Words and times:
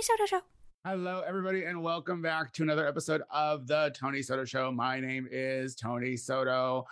Tony 0.00 0.18
Soto 0.18 0.26
Show. 0.26 0.40
Hello, 0.86 1.22
everybody, 1.26 1.64
and 1.64 1.82
welcome 1.82 2.22
back 2.22 2.54
to 2.54 2.62
another 2.62 2.86
episode 2.86 3.20
of 3.30 3.66
the 3.66 3.92
Tony 3.94 4.22
Soto 4.22 4.46
Show. 4.46 4.72
My 4.72 4.98
name 4.98 5.28
is 5.30 5.74
Tony 5.74 6.16
Soto. 6.16 6.86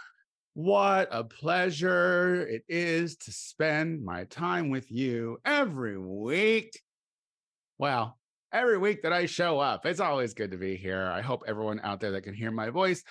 What 0.53 1.09
a 1.11 1.25
pleasure 1.25 2.47
it 2.47 2.65
is 2.69 3.17
to 3.17 3.33
spend 3.33 4.05
my 4.05 4.25
time 4.25 4.69
with 4.69 4.91
you 4.91 5.39
every 5.47 5.97
week. 5.97 6.83
Well, 7.79 8.19
every 8.53 8.77
week 8.77 9.01
that 9.05 9.15
I 9.15 9.25
show 9.25 9.59
up, 9.59 9.87
it's 9.87 10.01
always 10.01 10.35
good 10.35 10.51
to 10.51 10.59
be 10.59 10.77
here. 10.77 11.07
I 11.07 11.23
hope 11.23 11.45
everyone 11.47 11.81
out 11.83 12.01
there 12.01 12.11
that 12.11 12.25
can 12.25 12.35
hear 12.35 12.51
my 12.51 12.69
voice 12.69 13.03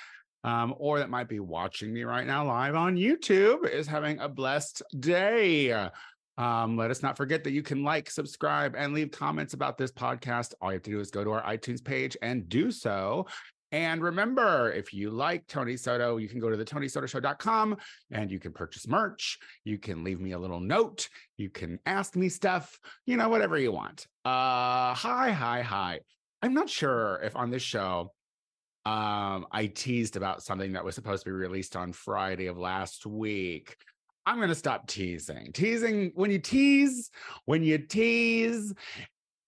um, 0.44 0.76
or 0.78 1.00
that 1.00 1.10
might 1.10 1.28
be 1.28 1.40
watching 1.40 1.92
me 1.92 2.04
right 2.04 2.28
now 2.28 2.46
live 2.46 2.76
on 2.76 2.98
YouTube 2.98 3.68
is 3.68 3.88
having 3.88 4.20
a 4.20 4.30
blessed 4.30 4.84
day. 5.00 5.90
Um, 6.38 6.78
let 6.78 6.92
us 6.92 7.02
not 7.02 7.18
forget 7.18 7.44
that 7.44 7.52
you 7.52 7.64
can 7.64 7.84
like, 7.84 8.10
subscribe, 8.10 8.76
and 8.78 8.94
leave 8.94 9.12
comments 9.12 9.54
about 9.54 9.78
this 9.78 9.92
podcast. 9.92 10.54
All 10.62 10.72
you 10.72 10.76
have 10.76 10.84
to 10.84 10.92
do 10.92 11.00
is 11.00 11.12
go 11.12 11.24
to 11.24 11.32
our 11.32 11.44
iTunes 11.44 11.84
page 11.84 12.16
and 12.22 12.48
do 12.48 12.72
so. 12.72 13.26
And 13.72 14.02
remember, 14.02 14.72
if 14.72 14.94
you 14.94 15.10
like 15.10 15.46
Tony 15.48 15.76
Soto, 15.76 16.18
you 16.18 16.30
can 16.30 16.40
go 16.40 16.50
to 16.50 16.56
the 16.56 16.64
TonySotoShow.com 16.64 17.78
and 18.12 18.32
you 18.32 18.40
can 18.40 18.54
purchase 18.54 18.88
merch. 18.88 19.38
You 19.66 19.78
can 19.78 20.06
leave 20.06 20.22
me 20.22 20.32
a 20.32 20.40
little 20.40 20.62
note. 20.62 21.10
You 21.36 21.50
can 21.50 21.80
ask 21.86 22.16
me 22.16 22.30
stuff, 22.30 22.80
you 23.06 23.18
know, 23.18 23.28
whatever 23.28 23.58
you 23.58 23.74
want. 23.74 24.08
Uh, 24.24 24.94
hi, 24.94 25.32
hi, 25.32 25.62
hi. 25.62 26.00
I'm 26.42 26.54
not 26.54 26.70
sure 26.70 27.20
if 27.24 27.36
on 27.36 27.50
this 27.50 27.64
show 27.64 28.14
um, 28.86 29.48
I 29.52 29.66
teased 29.66 30.16
about 30.16 30.44
something 30.44 30.72
that 30.74 30.86
was 30.86 30.96
supposed 30.96 31.24
to 31.26 31.30
be 31.30 31.34
released 31.34 31.76
on 31.76 31.92
Friday 31.92 32.48
of 32.48 32.58
last 32.58 33.06
week. 33.06 33.76
I'm 34.28 34.36
going 34.36 34.50
to 34.50 34.56
stop 34.56 34.88
teasing. 34.88 35.54
Teasing, 35.54 36.12
when 36.16 36.30
you 36.30 36.38
tease, 36.38 37.10
when 37.46 37.64
you 37.64 37.78
tease, 37.78 38.74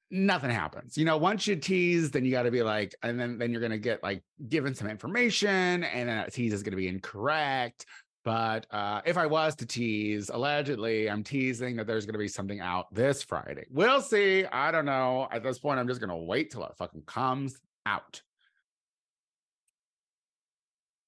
nothing 0.10 0.52
happens. 0.52 0.98
You 0.98 1.04
know, 1.04 1.18
once 1.18 1.46
you 1.48 1.58
tease, 1.58 2.12
then 2.12 2.24
you 2.24 2.32
got 2.32 2.44
to 2.44 2.52
be 2.52 2.64
like, 2.64 2.96
and 3.04 3.20
then 3.20 3.38
then 3.38 3.52
you're 3.52 3.60
going 3.60 3.74
to 3.74 3.78
get 3.78 4.02
like 4.02 4.24
given 4.48 4.74
some 4.74 4.88
information, 4.88 5.84
and 5.84 6.08
then 6.08 6.16
that 6.16 6.32
tease 6.32 6.54
is 6.54 6.64
going 6.64 6.72
to 6.72 6.78
be 6.78 6.88
incorrect. 6.88 7.86
But 8.24 8.68
uh, 8.72 9.02
if 9.04 9.18
I 9.18 9.26
was 9.26 9.54
to 9.56 9.66
tease, 9.66 10.30
allegedly, 10.30 11.10
I'm 11.10 11.26
teasing 11.26 11.76
that 11.76 11.86
there's 11.86 12.06
going 12.06 12.14
to 12.14 12.20
be 12.20 12.30
something 12.30 12.62
out 12.62 12.86
this 12.94 13.22
Friday. 13.22 13.66
We'll 13.70 14.02
see. 14.02 14.46
I 14.46 14.72
don't 14.72 14.86
know. 14.86 15.28
At 15.30 15.44
this 15.44 15.60
point, 15.60 15.82
I'm 15.82 15.90
just 15.90 16.00
going 16.00 16.10
to 16.10 16.16
wait 16.16 16.52
till 16.52 16.64
it 16.64 16.72
fucking 16.78 17.04
comes 17.06 17.60
out. 17.86 18.22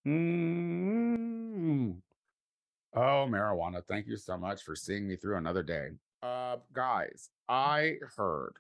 Mm. 0.06 2.02
Oh, 2.94 3.26
marijuana. 3.30 3.82
Thank 3.88 4.08
you 4.08 4.18
so 4.18 4.38
much 4.38 4.64
for 4.64 4.76
seeing 4.76 5.08
me 5.08 5.16
through 5.16 5.38
another 5.38 5.64
day. 5.64 5.90
Uh, 6.22 6.58
guys, 6.74 7.30
I 7.48 7.96
heard 8.18 8.54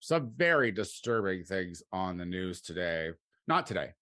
some 0.00 0.32
very 0.36 0.70
disturbing 0.70 1.44
things 1.44 1.82
on 1.92 2.18
the 2.18 2.26
news 2.26 2.60
today. 2.60 3.10
Not 3.48 3.66
today. 3.66 3.92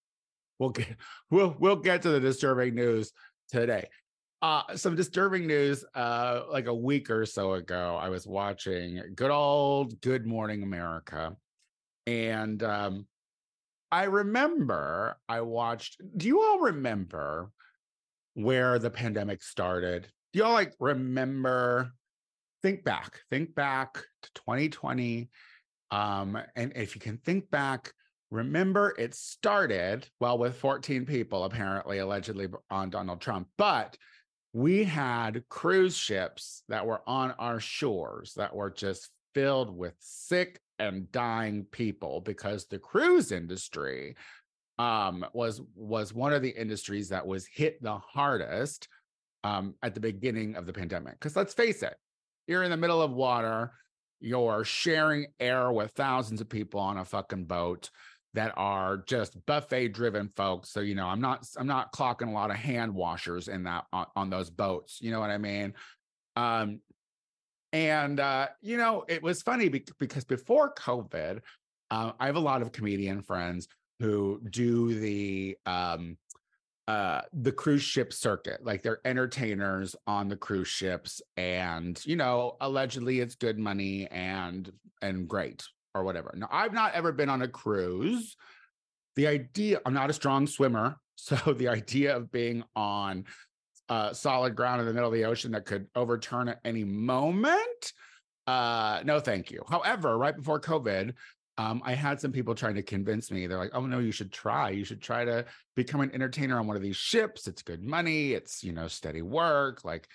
We'll 0.59 0.71
get 0.71 0.95
we'll 1.31 1.55
we'll 1.59 1.77
get 1.77 2.01
to 2.01 2.09
the 2.09 2.19
disturbing 2.19 2.75
news 2.75 3.13
today. 3.49 3.87
Uh, 4.41 4.75
some 4.75 4.95
disturbing 4.95 5.47
news. 5.47 5.85
Uh, 5.95 6.41
like 6.51 6.67
a 6.67 6.73
week 6.73 7.09
or 7.09 7.25
so 7.25 7.53
ago, 7.53 7.97
I 7.99 8.09
was 8.09 8.27
watching 8.27 9.01
good 9.15 9.31
old 9.31 10.01
Good 10.01 10.25
Morning 10.25 10.61
America, 10.61 11.37
and 12.05 12.61
um, 12.61 13.07
I 13.93 14.03
remember 14.03 15.17
I 15.29 15.39
watched. 15.39 16.01
Do 16.17 16.27
you 16.27 16.41
all 16.41 16.59
remember 16.59 17.49
where 18.33 18.79
the 18.79 18.89
pandemic 18.89 19.41
started. 19.43 20.07
Do 20.31 20.39
y'all 20.39 20.53
like 20.53 20.73
remember? 20.79 21.91
Think 22.61 22.83
back, 22.83 23.19
think 23.29 23.53
back 23.55 23.95
to 23.95 24.29
2020. 24.35 25.29
Um, 25.91 26.37
and 26.55 26.71
if 26.75 26.95
you 26.95 27.01
can 27.01 27.17
think 27.17 27.51
back, 27.51 27.91
remember 28.31 28.95
it 28.97 29.13
started 29.13 30.07
well 30.19 30.37
with 30.37 30.55
14 30.55 31.05
people 31.05 31.43
apparently 31.43 31.99
allegedly 31.99 32.47
on 32.71 32.89
Donald 32.89 33.21
Trump, 33.21 33.47
but 33.57 33.97
we 34.53 34.83
had 34.83 35.43
cruise 35.49 35.97
ships 35.97 36.63
that 36.69 36.85
were 36.85 37.01
on 37.07 37.31
our 37.31 37.59
shores 37.59 38.33
that 38.37 38.55
were 38.55 38.69
just 38.69 39.09
filled 39.33 39.75
with 39.75 39.95
sick 39.99 40.59
and 40.79 41.11
dying 41.11 41.65
people 41.71 42.21
because 42.21 42.65
the 42.65 42.79
cruise 42.79 43.31
industry 43.31 44.15
um, 44.79 45.25
was 45.33 45.61
was 45.75 46.13
one 46.13 46.33
of 46.33 46.41
the 46.41 46.49
industries 46.49 47.09
that 47.09 47.25
was 47.25 47.45
hit 47.45 47.81
the 47.81 47.97
hardest 47.97 48.87
um, 49.43 49.75
at 49.83 49.93
the 49.93 49.99
beginning 49.99 50.55
of 50.55 50.65
the 50.65 50.73
pandemic. 50.73 51.13
Because 51.13 51.35
let's 51.35 51.53
face 51.53 51.83
it, 51.83 51.95
you're 52.47 52.63
in 52.63 52.71
the 52.71 52.77
middle 52.77 53.01
of 53.01 53.11
water, 53.11 53.71
you're 54.19 54.63
sharing 54.63 55.27
air 55.39 55.71
with 55.71 55.91
thousands 55.91 56.41
of 56.41 56.49
people 56.49 56.79
on 56.79 56.97
a 56.97 57.05
fucking 57.05 57.45
boat 57.45 57.89
that 58.33 58.51
are 58.57 58.97
just 59.05 59.45
buffet 59.45 59.89
driven 59.89 60.29
folks. 60.35 60.69
So 60.69 60.79
you 60.79 60.95
know, 60.95 61.07
I'm 61.07 61.21
not 61.21 61.47
I'm 61.57 61.67
not 61.67 61.93
clocking 61.93 62.29
a 62.29 62.33
lot 62.33 62.49
of 62.49 62.57
hand 62.57 62.93
washers 62.93 63.47
in 63.47 63.63
that 63.63 63.85
on, 63.93 64.07
on 64.15 64.29
those 64.29 64.49
boats. 64.49 64.99
You 65.01 65.11
know 65.11 65.19
what 65.19 65.29
I 65.29 65.37
mean? 65.37 65.73
Um, 66.35 66.79
and 67.71 68.19
uh, 68.19 68.47
you 68.61 68.77
know, 68.77 69.05
it 69.07 69.21
was 69.21 69.41
funny 69.41 69.69
because 69.69 70.23
before 70.23 70.73
COVID, 70.73 71.41
uh, 71.91 72.11
I 72.19 72.25
have 72.25 72.35
a 72.35 72.39
lot 72.39 72.61
of 72.61 72.71
comedian 72.71 73.21
friends 73.21 73.67
who 74.03 74.41
do 74.49 74.93
the 74.99 75.57
um 75.65 76.17
uh 76.89 77.21
the 77.31 77.53
cruise 77.53 77.81
ship 77.81 78.11
circuit 78.11 78.59
like 78.61 78.83
they're 78.83 78.99
entertainers 79.05 79.95
on 80.05 80.27
the 80.27 80.35
cruise 80.35 80.67
ships 80.67 81.21
and 81.37 82.05
you 82.05 82.17
know 82.17 82.57
allegedly 82.59 83.21
it's 83.21 83.35
good 83.35 83.57
money 83.57 84.05
and 84.11 84.73
and 85.01 85.29
great 85.29 85.63
or 85.95 86.03
whatever. 86.03 86.33
Now 86.35 86.49
i've 86.51 86.73
not 86.73 86.93
ever 86.93 87.13
been 87.13 87.29
on 87.29 87.43
a 87.43 87.47
cruise. 87.47 88.35
The 89.15 89.27
idea 89.27 89.79
i'm 89.85 89.93
not 89.93 90.09
a 90.09 90.13
strong 90.13 90.47
swimmer 90.47 90.97
so 91.15 91.53
the 91.53 91.69
idea 91.69 92.17
of 92.17 92.29
being 92.29 92.65
on 92.75 93.23
uh 93.87 94.11
solid 94.11 94.53
ground 94.53 94.81
in 94.81 94.87
the 94.87 94.93
middle 94.93 95.07
of 95.07 95.15
the 95.15 95.23
ocean 95.23 95.53
that 95.53 95.65
could 95.65 95.87
overturn 95.95 96.49
at 96.49 96.59
any 96.65 96.83
moment 96.83 97.93
uh 98.47 98.99
no 99.05 99.21
thank 99.21 99.49
you. 99.49 99.63
However 99.69 100.17
right 100.17 100.35
before 100.35 100.59
covid 100.59 101.13
um, 101.57 101.81
I 101.85 101.93
had 101.93 102.19
some 102.19 102.31
people 102.31 102.55
trying 102.55 102.75
to 102.75 102.81
convince 102.81 103.29
me. 103.29 103.45
They're 103.45 103.59
like, 103.59 103.71
"Oh 103.73 103.85
no, 103.85 103.99
you 103.99 104.11
should 104.11 104.31
try. 104.31 104.71
You 104.71 104.83
should 104.83 105.01
try 105.01 105.23
to 105.23 105.45
become 105.75 106.01
an 106.01 106.11
entertainer 106.13 106.57
on 106.57 106.65
one 106.65 106.75
of 106.75 106.81
these 106.81 106.95
ships. 106.95 107.47
It's 107.47 107.61
good 107.61 107.83
money. 107.83 108.33
It's 108.33 108.63
you 108.63 108.71
know 108.71 108.87
steady 108.87 109.21
work. 109.21 109.83
Like 109.83 110.07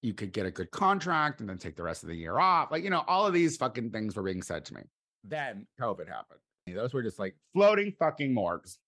you 0.00 0.14
could 0.14 0.32
get 0.32 0.46
a 0.46 0.50
good 0.50 0.70
contract 0.70 1.40
and 1.40 1.48
then 1.48 1.58
take 1.58 1.76
the 1.76 1.82
rest 1.82 2.04
of 2.04 2.08
the 2.08 2.16
year 2.16 2.38
off. 2.38 2.70
Like 2.70 2.84
you 2.84 2.90
know, 2.90 3.04
all 3.06 3.26
of 3.26 3.34
these 3.34 3.56
fucking 3.56 3.90
things 3.90 4.16
were 4.16 4.22
being 4.22 4.42
said 4.42 4.64
to 4.66 4.74
me. 4.74 4.82
Then 5.24 5.66
COVID 5.80 6.08
happened. 6.08 6.40
Those 6.66 6.94
were 6.94 7.02
just 7.02 7.18
like 7.18 7.36
floating 7.54 7.92
fucking 7.98 8.32
morgues. 8.32 8.78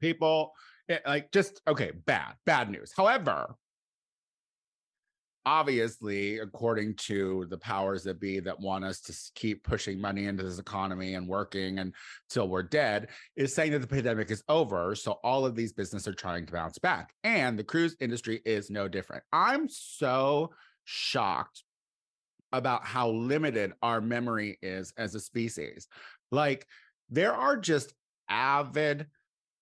People, 0.00 0.52
it, 0.88 1.02
eh, 1.04 1.08
like 1.08 1.32
just 1.32 1.60
okay, 1.68 1.92
bad, 2.06 2.34
bad 2.46 2.70
news. 2.70 2.92
However, 2.96 3.56
obviously, 5.46 6.38
according 6.38 6.94
to 6.94 7.46
the 7.50 7.58
powers 7.58 8.02
that 8.04 8.20
be 8.20 8.40
that 8.40 8.60
want 8.60 8.84
us 8.84 9.00
to 9.00 9.14
keep 9.34 9.64
pushing 9.64 10.00
money 10.00 10.26
into 10.26 10.42
this 10.42 10.58
economy 10.58 11.14
and 11.14 11.26
working 11.26 11.78
until 11.78 12.48
we're 12.48 12.62
dead, 12.62 13.08
is 13.36 13.54
saying 13.54 13.72
that 13.72 13.80
the 13.80 13.86
pandemic 13.86 14.30
is 14.30 14.42
over. 14.48 14.94
So 14.94 15.12
all 15.24 15.46
of 15.46 15.54
these 15.54 15.72
businesses 15.72 16.08
are 16.08 16.14
trying 16.14 16.46
to 16.46 16.52
bounce 16.52 16.78
back. 16.78 17.12
And 17.24 17.58
the 17.58 17.64
cruise 17.64 17.96
industry 18.00 18.40
is 18.44 18.70
no 18.70 18.88
different. 18.88 19.24
I'm 19.32 19.68
so 19.68 20.50
shocked 20.84 21.64
about 22.52 22.84
how 22.84 23.10
limited 23.10 23.72
our 23.82 24.00
memory 24.00 24.58
is 24.60 24.92
as 24.96 25.14
a 25.14 25.20
species. 25.20 25.86
Like, 26.30 26.66
there 27.08 27.34
are 27.34 27.56
just 27.56 27.92
avid 28.28 29.06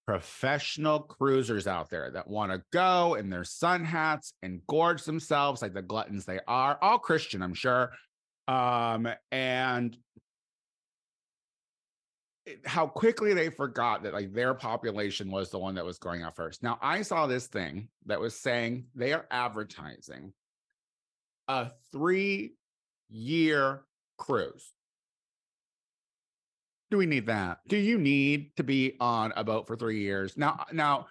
professional 0.09 1.01
cruisers 1.01 1.67
out 1.67 1.91
there 1.91 2.11
that 2.11 2.27
want 2.27 2.51
to 2.51 2.63
go 2.73 3.13
in 3.17 3.29
their 3.29 3.45
sun 3.45 3.85
hats 3.85 4.33
and 4.43 4.63
gorge 4.67 5.05
themselves 5.05 5.61
like 5.61 5.75
the 5.75 5.83
gluttons 5.83 6.25
they 6.25 6.41
are, 6.49 6.79
all 6.81 6.99
Christian, 6.99 7.43
I'm 7.43 7.53
sure. 7.53 7.91
Um, 8.49 9.07
and 9.31 9.95
how 12.65 12.87
quickly 12.87 13.35
they 13.35 13.51
forgot 13.51 14.03
that 14.03 14.15
like 14.15 14.33
their 14.33 14.55
population 14.55 15.31
was 15.31 15.51
the 15.51 15.59
one 15.59 15.75
that 15.75 15.85
was 15.85 15.99
going 15.99 16.23
out 16.23 16.35
first. 16.35 16.63
Now, 16.63 16.79
I 16.81 17.03
saw 17.03 17.27
this 17.27 17.47
thing 17.47 17.89
that 18.07 18.19
was 18.19 18.35
saying 18.35 18.87
they 18.95 19.13
are 19.13 19.27
advertising 19.31 20.33
a 21.49 21.69
three 21.93 22.55
year 23.11 23.83
cruise 24.17 24.73
do 26.91 26.97
we 26.97 27.07
need 27.07 27.27
that? 27.27 27.59
Do 27.69 27.77
you 27.77 27.99
need 27.99 28.57
to 28.57 28.65
be 28.65 28.97
on 29.01 29.33
a 29.37 29.45
boat 29.45 29.67
for 29.67 29.77
three 29.77 30.01
years? 30.01 30.37
Now, 30.37 30.65
now 30.73 31.07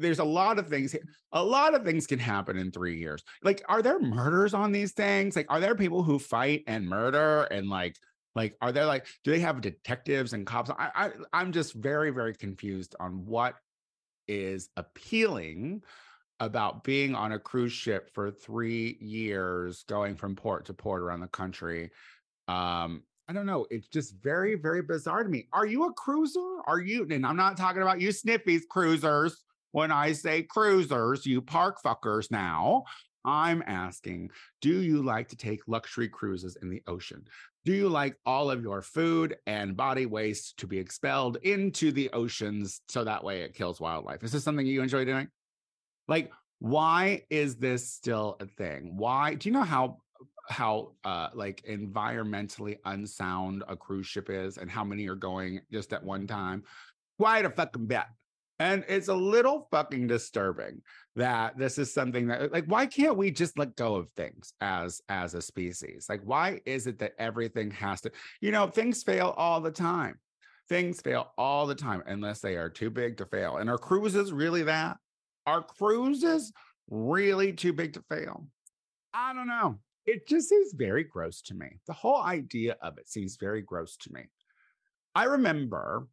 there's 0.00 0.18
a 0.18 0.24
lot 0.24 0.58
of 0.58 0.68
things 0.68 0.96
a 1.32 1.44
lot 1.44 1.74
of 1.74 1.84
things 1.84 2.06
can 2.06 2.18
happen 2.18 2.56
in 2.56 2.70
three 2.70 2.98
years 2.98 3.22
like 3.42 3.62
are 3.68 3.82
there 3.82 4.00
murders 4.00 4.54
on 4.54 4.72
these 4.72 4.92
things 4.92 5.36
like 5.36 5.46
are 5.50 5.60
there 5.60 5.74
people 5.74 6.02
who 6.02 6.18
fight 6.18 6.64
and 6.66 6.88
murder 6.88 7.42
and 7.44 7.68
like 7.68 7.96
like 8.34 8.56
are 8.60 8.72
there 8.72 8.86
like 8.86 9.06
do 9.24 9.30
they 9.30 9.40
have 9.40 9.60
detectives 9.60 10.32
and 10.32 10.46
cops 10.46 10.70
i, 10.70 10.90
I 10.94 11.10
i'm 11.32 11.52
just 11.52 11.74
very 11.74 12.10
very 12.10 12.34
confused 12.34 12.96
on 12.98 13.26
what 13.26 13.54
is 14.26 14.70
appealing 14.76 15.82
about 16.38 16.84
being 16.84 17.14
on 17.14 17.32
a 17.32 17.38
cruise 17.38 17.72
ship 17.72 18.10
for 18.14 18.30
three 18.30 18.96
years 19.00 19.84
going 19.88 20.16
from 20.16 20.34
port 20.34 20.66
to 20.66 20.74
port 20.74 21.02
around 21.02 21.20
the 21.20 21.28
country 21.28 21.90
um 22.48 23.02
I 23.30 23.32
don't 23.32 23.46
know. 23.46 23.64
It's 23.70 23.86
just 23.86 24.16
very, 24.20 24.56
very 24.56 24.82
bizarre 24.82 25.22
to 25.22 25.28
me. 25.28 25.46
Are 25.52 25.64
you 25.64 25.84
a 25.86 25.92
cruiser? 25.92 26.58
Are 26.66 26.80
you? 26.80 27.06
And 27.08 27.24
I'm 27.24 27.36
not 27.36 27.56
talking 27.56 27.80
about 27.80 28.00
you 28.00 28.08
sniffies 28.08 28.62
cruisers. 28.68 29.44
When 29.70 29.92
I 29.92 30.10
say 30.10 30.42
cruisers, 30.42 31.24
you 31.24 31.40
park 31.40 31.80
fuckers 31.80 32.32
now. 32.32 32.82
I'm 33.24 33.62
asking, 33.68 34.30
do 34.60 34.80
you 34.80 35.04
like 35.04 35.28
to 35.28 35.36
take 35.36 35.60
luxury 35.68 36.08
cruises 36.08 36.56
in 36.60 36.70
the 36.70 36.82
ocean? 36.88 37.22
Do 37.64 37.72
you 37.72 37.88
like 37.88 38.16
all 38.26 38.50
of 38.50 38.62
your 38.62 38.82
food 38.82 39.36
and 39.46 39.76
body 39.76 40.06
waste 40.06 40.56
to 40.58 40.66
be 40.66 40.78
expelled 40.78 41.36
into 41.44 41.92
the 41.92 42.10
oceans 42.12 42.80
so 42.88 43.04
that 43.04 43.22
way 43.22 43.42
it 43.42 43.54
kills 43.54 43.80
wildlife? 43.80 44.24
Is 44.24 44.32
this 44.32 44.42
something 44.42 44.66
you 44.66 44.82
enjoy 44.82 45.04
doing? 45.04 45.28
Like, 46.08 46.32
why 46.58 47.22
is 47.30 47.54
this 47.54 47.92
still 47.92 48.38
a 48.40 48.46
thing? 48.46 48.96
Why 48.96 49.34
do 49.34 49.48
you 49.48 49.52
know 49.52 49.62
how 49.62 49.98
how 50.50 50.92
uh 51.04 51.28
like 51.34 51.62
environmentally 51.68 52.78
unsound 52.84 53.62
a 53.68 53.76
cruise 53.76 54.06
ship 54.06 54.28
is 54.28 54.58
and 54.58 54.70
how 54.70 54.84
many 54.84 55.08
are 55.08 55.14
going 55.14 55.60
just 55.72 55.92
at 55.92 56.02
one 56.02 56.26
time? 56.26 56.62
Quite 57.18 57.44
a 57.44 57.50
fucking 57.50 57.86
bet. 57.86 58.08
And 58.58 58.84
it's 58.88 59.08
a 59.08 59.14
little 59.14 59.66
fucking 59.70 60.06
disturbing 60.06 60.82
that 61.16 61.56
this 61.56 61.78
is 61.78 61.94
something 61.94 62.28
that 62.28 62.52
like 62.52 62.66
why 62.66 62.86
can't 62.86 63.16
we 63.16 63.30
just 63.30 63.58
let 63.58 63.74
go 63.76 63.94
of 63.94 64.08
things 64.16 64.52
as 64.60 65.00
as 65.08 65.34
a 65.34 65.40
species? 65.40 66.06
Like 66.08 66.20
why 66.24 66.60
is 66.66 66.86
it 66.86 66.98
that 66.98 67.14
everything 67.18 67.70
has 67.70 68.02
to 68.02 68.10
you 68.40 68.50
know 68.50 68.66
things 68.66 69.02
fail 69.02 69.34
all 69.36 69.60
the 69.60 69.70
time. 69.70 70.18
Things 70.68 71.00
fail 71.00 71.32
all 71.36 71.66
the 71.66 71.74
time 71.74 72.02
unless 72.06 72.40
they 72.40 72.56
are 72.56 72.68
too 72.68 72.90
big 72.90 73.16
to 73.16 73.26
fail. 73.26 73.56
And 73.56 73.70
are 73.70 73.78
cruises 73.78 74.32
really 74.32 74.62
that? 74.64 74.98
Are 75.46 75.62
cruises 75.62 76.52
really 76.90 77.52
too 77.52 77.72
big 77.72 77.94
to 77.94 78.02
fail? 78.08 78.46
I 79.14 79.32
don't 79.32 79.48
know. 79.48 79.78
It 80.10 80.26
just 80.26 80.48
seems 80.48 80.72
very 80.72 81.04
gross 81.04 81.40
to 81.42 81.54
me. 81.54 81.78
The 81.86 81.92
whole 81.92 82.20
idea 82.20 82.76
of 82.82 82.98
it 82.98 83.08
seems 83.08 83.36
very 83.36 83.62
gross 83.62 83.96
to 83.98 84.12
me. 84.12 84.22
I 85.14 85.24
remember 85.24 86.08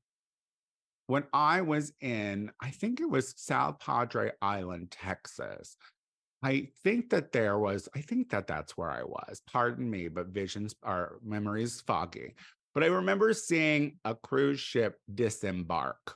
when 1.07 1.23
I 1.33 1.61
was 1.61 1.94
in, 1.99 2.51
I 2.61 2.69
think 2.69 2.99
it 2.99 3.09
was 3.09 3.33
South 3.38 3.79
Padre 3.79 4.33
Island, 4.39 4.91
Texas. 4.91 5.77
I 6.44 6.67
think 6.83 7.09
that 7.09 7.31
there 7.31 7.57
was, 7.57 7.89
I 7.95 8.01
think 8.01 8.29
that 8.29 8.45
that's 8.45 8.77
where 8.77 8.91
I 8.91 9.01
was. 9.01 9.41
Pardon 9.51 9.89
me, 9.89 10.09
but 10.09 10.27
visions 10.27 10.75
are 10.83 11.13
memories 11.23 11.81
foggy. 11.81 12.35
But 12.75 12.83
I 12.83 12.88
remember 12.88 13.33
seeing 13.33 13.97
a 14.05 14.13
cruise 14.13 14.59
ship 14.59 14.99
disembark. 15.15 16.15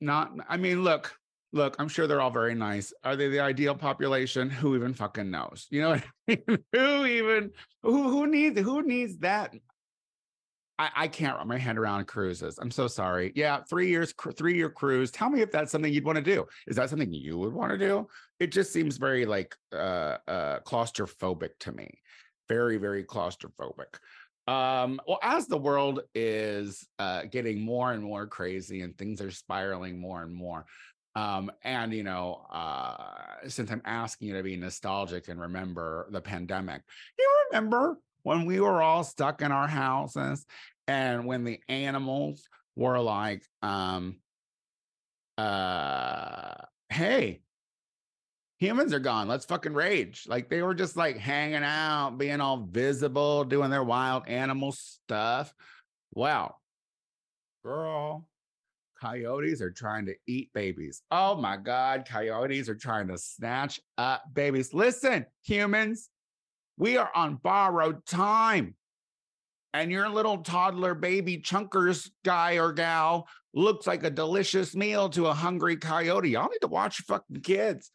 Not, 0.00 0.32
I 0.48 0.56
mean, 0.56 0.82
look, 0.82 1.16
look, 1.52 1.76
I'm 1.78 1.88
sure 1.88 2.06
they're 2.06 2.20
all 2.20 2.30
very 2.30 2.54
nice. 2.54 2.92
Are 3.04 3.16
they 3.16 3.28
the 3.28 3.40
ideal 3.40 3.74
population? 3.74 4.50
Who 4.50 4.74
even 4.76 4.94
fucking 4.94 5.30
knows? 5.30 5.66
You 5.70 5.82
know 5.82 5.92
I 5.94 6.02
mean? 6.28 6.42
who 6.72 7.06
even 7.06 7.50
who 7.82 8.10
who 8.10 8.26
needs 8.26 8.60
who 8.60 8.82
needs 8.82 9.18
that? 9.18 9.54
I, 10.78 10.90
I 10.94 11.08
can't 11.08 11.36
wrap 11.36 11.46
my 11.46 11.58
head 11.58 11.78
around 11.78 12.06
cruises. 12.06 12.58
I'm 12.58 12.70
so 12.70 12.86
sorry. 12.86 13.32
Yeah, 13.34 13.60
three 13.68 13.88
years, 13.88 14.12
three 14.36 14.56
year 14.56 14.68
cruise. 14.68 15.10
Tell 15.10 15.30
me 15.30 15.40
if 15.40 15.50
that's 15.50 15.72
something 15.72 15.92
you'd 15.92 16.04
want 16.04 16.16
to 16.16 16.22
do. 16.22 16.44
Is 16.66 16.76
that 16.76 16.90
something 16.90 17.12
you 17.12 17.38
would 17.38 17.52
want 17.52 17.72
to 17.72 17.78
do? 17.78 18.06
It 18.40 18.52
just 18.52 18.72
seems 18.72 18.98
very 18.98 19.24
like 19.24 19.56
uh, 19.72 20.18
uh, 20.28 20.60
claustrophobic 20.60 21.50
to 21.60 21.72
me. 21.72 21.88
Very, 22.48 22.76
very 22.76 23.04
claustrophobic. 23.04 23.98
Um, 24.48 25.00
well, 25.08 25.18
as 25.22 25.48
the 25.48 25.58
world 25.58 26.02
is 26.14 26.86
uh, 26.98 27.22
getting 27.22 27.60
more 27.60 27.92
and 27.92 28.02
more 28.02 28.26
crazy 28.26 28.82
and 28.82 28.96
things 28.96 29.20
are 29.20 29.30
spiraling 29.30 29.98
more 29.98 30.22
and 30.22 30.32
more, 30.32 30.66
um, 31.16 31.50
and 31.64 31.94
you 31.94 32.02
know, 32.02 32.46
uh, 32.52 33.48
since 33.48 33.70
I'm 33.70 33.80
asking 33.86 34.28
you 34.28 34.34
to 34.34 34.42
be 34.42 34.54
nostalgic 34.56 35.28
and 35.28 35.40
remember 35.40 36.06
the 36.10 36.20
pandemic, 36.20 36.82
you 37.18 37.28
remember 37.50 37.98
when 38.22 38.44
we 38.44 38.60
were 38.60 38.82
all 38.82 39.02
stuck 39.02 39.40
in 39.40 39.50
our 39.50 39.66
houses 39.66 40.44
and 40.86 41.24
when 41.24 41.44
the 41.44 41.58
animals 41.70 42.46
were 42.76 43.00
like, 43.00 43.42
um, 43.62 44.16
uh, 45.38 46.52
hey, 46.90 47.40
humans 48.58 48.92
are 48.92 48.98
gone. 48.98 49.26
Let's 49.26 49.46
fucking 49.46 49.72
rage. 49.72 50.26
Like 50.28 50.50
they 50.50 50.60
were 50.60 50.74
just 50.74 50.98
like 50.98 51.16
hanging 51.16 51.64
out, 51.64 52.18
being 52.18 52.42
all 52.42 52.58
visible, 52.70 53.44
doing 53.44 53.70
their 53.70 53.84
wild 53.84 54.28
animal 54.28 54.72
stuff. 54.72 55.54
Wow. 56.12 56.56
Girl, 57.64 58.28
coyotes 59.00 59.60
are 59.60 59.70
trying 59.70 60.06
to 60.06 60.14
eat 60.26 60.50
babies. 60.52 61.02
Oh 61.10 61.36
my 61.36 61.56
God, 61.56 62.06
coyotes 62.08 62.68
are 62.68 62.74
trying 62.74 63.08
to 63.08 63.18
snatch 63.18 63.80
up 63.98 64.22
babies. 64.32 64.72
Listen, 64.74 65.26
humans, 65.42 66.08
we 66.76 66.96
are 66.96 67.10
on 67.14 67.36
borrowed 67.36 68.04
time. 68.06 68.74
And 69.74 69.90
your 69.90 70.08
little 70.08 70.38
toddler 70.38 70.94
baby 70.94 71.38
chunkers 71.38 72.10
guy 72.24 72.54
or 72.58 72.72
gal 72.72 73.28
looks 73.52 73.86
like 73.86 74.04
a 74.04 74.10
delicious 74.10 74.74
meal 74.74 75.08
to 75.10 75.26
a 75.26 75.34
hungry 75.34 75.76
coyote. 75.76 76.30
Y'all 76.30 76.48
need 76.48 76.60
to 76.62 76.68
watch 76.68 77.00
your 77.00 77.18
fucking 77.18 77.42
kids. 77.42 77.90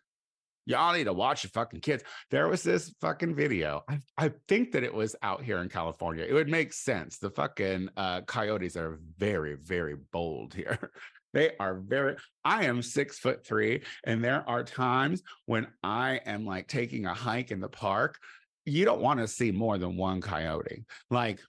Y'all 0.66 0.94
need 0.94 1.06
to 1.06 1.14
watch 1.14 1.44
your 1.44 1.50
fucking 1.52 1.82
kids. 1.82 2.04
There 2.30 2.48
was 2.48 2.64
this 2.64 2.94
fucking 3.02 3.36
video. 3.36 3.84
I, 3.90 4.00
I 4.18 4.32
think 4.48 4.72
that 4.72 4.84
it 4.84 4.94
was 4.94 5.16
out 5.24 5.44
here 5.44 5.60
in 5.60 5.70
California. 5.70 6.26
It 6.28 6.34
would 6.34 6.50
make 6.50 6.74
sense. 6.74 7.18
The 7.18 7.32
fucking 7.32 7.90
uh, 7.98 8.22
coyotes 8.22 8.78
are 8.78 9.00
very, 9.18 9.56
very 9.56 9.96
bold 10.12 10.54
here. 10.54 10.92
They 11.34 11.52
are 11.62 11.76
very, 11.76 12.18
I 12.44 12.66
am 12.66 12.82
six 12.82 13.18
foot 13.18 13.46
three, 13.46 13.84
and 14.04 14.22
there 14.22 14.44
are 14.50 14.66
times 14.66 15.24
when 15.46 15.66
I 15.82 16.20
am 16.26 16.46
like 16.46 16.68
taking 16.68 17.06
a 17.06 17.14
hike 17.14 17.52
in 17.52 17.62
the 17.62 17.70
park. 17.70 18.20
You 18.66 18.84
don't 18.84 19.00
want 19.00 19.22
to 19.22 19.30
see 19.30 19.50
more 19.50 19.78
than 19.78 19.96
one 19.96 20.20
coyote. 20.20 20.84
Like, 21.10 21.40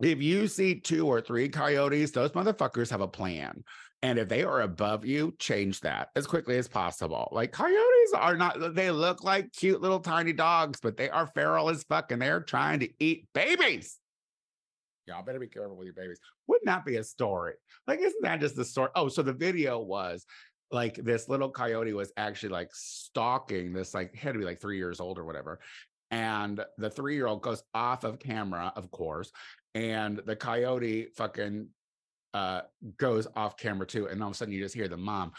if 0.00 0.22
you 0.22 0.46
see 0.46 0.80
two 0.80 1.06
or 1.06 1.20
three 1.20 1.48
coyotes, 1.48 2.12
those 2.12 2.30
motherfuckers 2.30 2.90
have 2.90 3.00
a 3.00 3.08
plan. 3.08 3.64
And 4.02 4.18
if 4.18 4.28
they 4.28 4.44
are 4.44 4.62
above 4.62 5.04
you, 5.04 5.34
change 5.38 5.80
that 5.80 6.08
as 6.16 6.26
quickly 6.26 6.56
as 6.56 6.68
possible. 6.68 7.28
Like 7.32 7.52
coyotes 7.52 8.12
are 8.14 8.36
not, 8.36 8.74
they 8.74 8.90
look 8.90 9.22
like 9.22 9.52
cute 9.52 9.82
little 9.82 10.00
tiny 10.00 10.32
dogs, 10.32 10.80
but 10.80 10.96
they 10.96 11.10
are 11.10 11.26
feral 11.26 11.68
as 11.68 11.84
fuck 11.84 12.10
and 12.10 12.22
they're 12.22 12.40
trying 12.40 12.80
to 12.80 12.88
eat 12.98 13.28
babies. 13.34 13.98
Y'all 15.06 15.22
better 15.22 15.38
be 15.38 15.48
careful 15.48 15.76
with 15.76 15.84
your 15.84 15.94
babies. 15.94 16.18
Wouldn't 16.46 16.66
that 16.66 16.84
be 16.84 16.96
a 16.96 17.04
story? 17.04 17.54
Like, 17.86 18.00
isn't 18.00 18.22
that 18.22 18.40
just 18.40 18.56
the 18.56 18.64
story? 18.64 18.90
Oh, 18.94 19.08
so 19.08 19.22
the 19.22 19.32
video 19.32 19.80
was 19.80 20.24
like 20.70 20.94
this 20.94 21.28
little 21.28 21.50
coyote 21.50 21.92
was 21.92 22.12
actually 22.16 22.50
like 22.50 22.70
stalking 22.72 23.72
this, 23.72 23.92
like, 23.92 24.14
had 24.14 24.32
to 24.32 24.38
be 24.38 24.44
like 24.44 24.60
three 24.60 24.78
years 24.78 25.00
old 25.00 25.18
or 25.18 25.24
whatever. 25.24 25.58
And 26.10 26.64
the 26.78 26.90
three 26.90 27.16
year 27.16 27.26
old 27.26 27.42
goes 27.42 27.62
off 27.74 28.04
of 28.04 28.18
camera, 28.18 28.72
of 28.76 28.90
course, 28.90 29.30
and 29.74 30.18
the 30.26 30.36
coyote 30.36 31.08
fucking 31.16 31.68
uh, 32.34 32.62
goes 32.96 33.26
off 33.36 33.56
camera 33.56 33.86
too, 33.86 34.06
and 34.06 34.22
all 34.22 34.28
of 34.28 34.34
a 34.34 34.36
sudden 34.36 34.54
you 34.54 34.62
just 34.62 34.74
hear 34.74 34.88
the 34.88 34.96
mom 34.96 35.32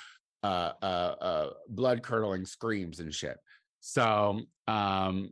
uh, 0.43 0.71
uh, 0.81 1.15
uh, 1.21 1.49
blood 1.69 2.03
curdling 2.03 2.45
screams 2.45 2.99
and 2.99 3.13
shit. 3.13 3.37
So, 3.79 4.41
um, 4.67 5.31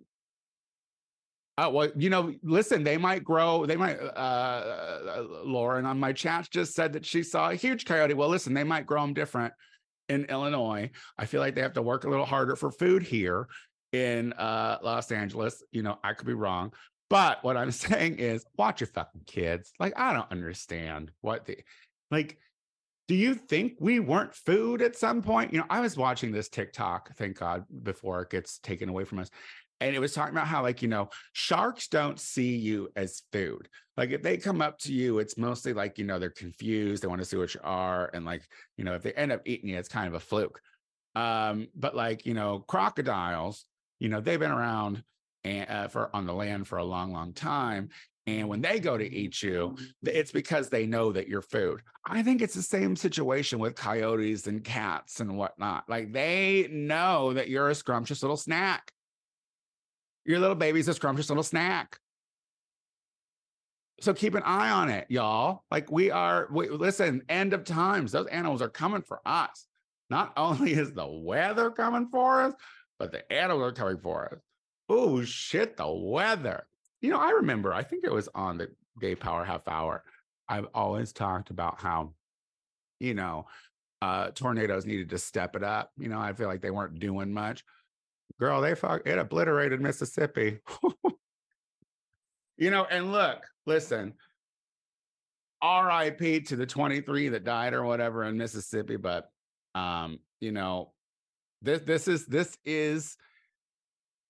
uh, 1.58 1.70
well, 1.70 1.90
you 1.98 2.10
know, 2.10 2.34
listen, 2.42 2.84
they 2.84 2.98
might 2.98 3.24
grow. 3.24 3.66
They 3.66 3.76
might. 3.76 4.00
Uh, 4.00 4.10
uh, 4.16 5.26
Lauren 5.44 5.86
on 5.86 6.00
my 6.00 6.14
chat 6.14 6.48
just 6.50 6.74
said 6.74 6.94
that 6.94 7.06
she 7.06 7.22
saw 7.22 7.50
a 7.50 7.56
huge 7.56 7.84
coyote. 7.86 8.14
Well, 8.14 8.30
listen, 8.30 8.54
they 8.54 8.64
might 8.64 8.86
grow 8.86 9.02
them 9.02 9.14
different 9.14 9.54
in 10.08 10.24
Illinois. 10.26 10.90
I 11.18 11.26
feel 11.26 11.42
like 11.42 11.56
they 11.56 11.62
have 11.62 11.74
to 11.74 11.82
work 11.82 12.06
a 12.06 12.10
little 12.10 12.26
harder 12.26 12.56
for 12.56 12.72
food 12.72 13.04
here 13.04 13.48
in 13.92 14.32
uh, 14.34 14.78
Los 14.82 15.12
Angeles. 15.12 15.62
You 15.72 15.84
know, 15.84 16.00
I 16.02 16.14
could 16.14 16.28
be 16.28 16.34
wrong, 16.34 16.72
but 17.10 17.44
what 17.44 17.58
I'm 17.58 17.72
saying 17.86 18.20
is, 18.20 18.46
watch 18.58 18.82
your 18.82 18.88
fucking 18.88 19.24
kids. 19.26 19.72
Like, 19.80 19.94
I 19.98 20.14
don't 20.14 20.32
understand 20.32 21.12
what 21.22 21.46
the 21.46 21.58
like. 22.12 22.38
Do 23.08 23.16
you 23.16 23.34
think 23.34 23.74
we 23.80 24.00
weren't 24.00 24.36
food 24.36 24.84
at 24.84 24.96
some 24.96 25.24
point? 25.24 25.52
You 25.52 25.58
know, 25.58 25.66
I 25.68 25.80
was 25.80 25.98
watching 25.98 26.32
this 26.32 26.48
TikTok, 26.48 27.16
thank 27.18 27.40
God, 27.40 27.66
before 27.82 28.22
it 28.22 28.30
gets 28.30 28.60
taken 28.60 28.88
away 28.88 29.04
from 29.04 29.18
us. 29.18 29.32
And 29.82 29.96
it 29.96 30.00
was 30.00 30.14
talking 30.14 30.36
about 30.36 30.46
how, 30.46 30.62
like, 30.62 30.84
you 30.84 30.90
know, 30.90 31.10
sharks 31.34 31.88
don't 31.88 32.20
see 32.20 32.56
you 32.56 32.90
as 32.96 33.24
food. 33.32 33.68
Like, 33.98 34.12
if 34.12 34.22
they 34.22 34.38
come 34.38 34.62
up 34.62 34.78
to 34.80 34.94
you, 34.94 35.18
it's 35.18 35.38
mostly 35.38 35.74
like, 35.74 35.98
you 35.98 36.06
know, 36.06 36.20
they're 36.20 36.30
confused. 36.30 37.02
They 37.02 37.08
want 37.08 37.20
to 37.22 37.26
see 37.26 37.38
what 37.38 37.56
you 37.56 37.62
are. 37.64 38.12
And, 38.14 38.26
like, 38.26 38.44
you 38.78 38.84
know, 38.84 38.94
if 38.94 39.02
they 39.02 39.14
end 39.14 39.32
up 39.32 39.42
eating 39.46 39.70
you, 39.70 39.78
it's 39.78 39.90
kind 39.90 40.08
of 40.08 40.14
a 40.14 40.20
fluke. 40.20 40.62
Um, 41.16 41.70
but, 41.76 41.96
like, 41.96 42.26
you 42.28 42.36
know, 42.36 42.60
crocodiles, 42.60 43.66
you 44.00 44.10
know, 44.10 44.22
they've 44.22 44.40
been 44.40 44.52
around 44.52 45.02
and 45.44 45.70
uh, 45.70 45.88
for 45.88 46.16
on 46.16 46.26
the 46.26 46.34
land 46.34 46.68
for 46.68 46.78
a 46.78 46.84
long, 46.84 47.12
long 47.12 47.34
time. 47.34 47.90
And 48.28 48.48
when 48.48 48.62
they 48.62 48.80
go 48.80 48.98
to 48.98 49.16
eat 49.16 49.42
you, 49.42 49.76
it's 50.04 50.32
because 50.32 50.70
they 50.70 50.86
know 50.86 51.12
that 51.12 51.28
you're 51.28 51.42
food. 51.42 51.82
I 52.06 52.22
think 52.22 52.42
it's 52.42 52.54
the 52.54 52.62
same 52.62 52.96
situation 52.96 53.58
with 53.58 53.76
coyotes 53.76 54.46
and 54.46 54.64
cats 54.64 55.20
and 55.20 55.36
whatnot. 55.36 55.90
Like 55.90 56.14
they 56.14 56.68
know 56.70 57.34
that 57.34 57.50
you're 57.50 57.70
a 57.70 57.76
scrumptious 57.76 58.22
little 58.22 58.38
snack. 58.38 58.92
Your 60.26 60.40
little 60.40 60.56
baby's 60.56 60.88
a 60.88 60.94
scrumptious 60.94 61.30
little 61.30 61.44
snack. 61.44 61.98
So 64.02 64.14
keep 64.14 64.36
an 64.36 64.44
eye 64.44 64.70
on 64.70 64.90
it, 64.90 65.08
y'all. 65.10 65.64
Like 65.72 65.92
we 65.92 66.12
are, 66.12 66.48
we, 66.52 66.70
listen, 66.70 67.24
end 67.30 67.54
of 67.54 67.64
times, 67.64 68.12
those 68.12 68.28
animals 68.28 68.62
are 68.62 68.70
coming 68.70 69.02
for 69.02 69.22
us. 69.26 69.66
Not 70.10 70.34
only 70.38 70.74
is 70.74 70.94
the 70.94 71.08
weather 71.08 71.72
coming 71.72 72.10
for 72.12 72.44
us, 72.44 72.54
but 73.00 73.12
the 73.12 73.30
animals 73.32 73.64
are 73.64 73.74
coming 73.74 73.98
for 73.98 74.34
us. 74.34 74.40
Oh 74.90 75.24
shit, 75.24 75.78
the 75.78 75.88
weather. 75.88 76.66
You 77.02 77.12
know, 77.12 77.20
I 77.20 77.32
remember, 77.32 77.74
I 77.74 77.84
think 77.84 78.04
it 78.04 78.12
was 78.12 78.28
on 78.34 78.58
the 78.58 78.70
Gay 79.00 79.16
Power 79.16 79.46
Half 79.46 79.68
Hour. 79.68 80.04
I've 80.48 80.68
always 80.74 81.14
talked 81.14 81.52
about 81.52 81.80
how, 81.80 82.14
you 83.00 83.14
know, 83.14 83.46
uh, 84.02 84.32
tornadoes 84.32 84.86
needed 84.86 85.10
to 85.12 85.18
step 85.18 85.56
it 85.56 85.64
up. 85.64 85.92
You 85.98 86.10
know, 86.10 86.20
I 86.20 86.34
feel 86.34 86.48
like 86.48 86.62
they 86.62 86.72
weren't 86.72 87.00
doing 87.00 87.32
much. 87.32 87.64
Girl, 88.40 88.62
they 88.62 88.74
fuck 88.74 89.04
it 89.06 89.20
obliterated 89.20 89.80
Mississippi. 89.80 90.60
you 92.58 92.72
know, 92.72 92.86
and 92.86 93.12
look, 93.12 93.46
listen, 93.66 94.14
RIP 95.64 96.46
to 96.46 96.56
the 96.56 96.66
23 96.66 97.30
that 97.30 97.44
died 97.44 97.74
or 97.74 97.84
whatever 97.84 98.24
in 98.24 98.38
Mississippi, 98.38 98.96
but 98.96 99.30
um, 99.76 100.20
you 100.40 100.52
know, 100.52 100.94
this 101.62 101.82
this 101.82 102.08
is 102.08 102.26
this 102.26 102.58
is 102.66 103.18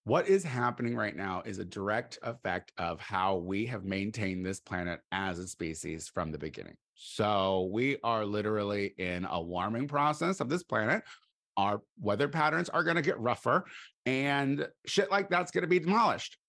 what 0.09 0.27
is 0.27 0.43
happening 0.43 0.95
right 0.95 1.15
now 1.15 1.43
is 1.45 1.59
a 1.59 1.63
direct 1.63 2.17
effect 2.23 2.71
of 2.79 2.99
how 2.99 3.35
we 3.35 3.67
have 3.67 3.85
maintained 3.85 4.43
this 4.43 4.59
planet 4.59 5.01
as 5.11 5.37
a 5.37 5.47
species 5.47 6.09
from 6.11 6.31
the 6.31 6.37
beginning. 6.39 6.75
So 6.95 7.69
we 7.71 7.97
are 8.03 8.25
literally 8.25 8.95
in 8.97 9.27
a 9.29 9.39
warming 9.39 9.87
process 9.87 10.39
of 10.39 10.49
this 10.49 10.63
planet. 10.63 11.03
Our 11.57 11.81
weather 11.99 12.27
patterns 12.27 12.69
are 12.69 12.83
going 12.83 12.95
to 12.95 13.03
get 13.03 13.19
rougher 13.19 13.65
and 14.07 14.67
shit 14.87 15.11
like 15.11 15.29
that's 15.29 15.51
going 15.51 15.61
to 15.61 15.67
be 15.67 15.77
demolished. 15.77 16.39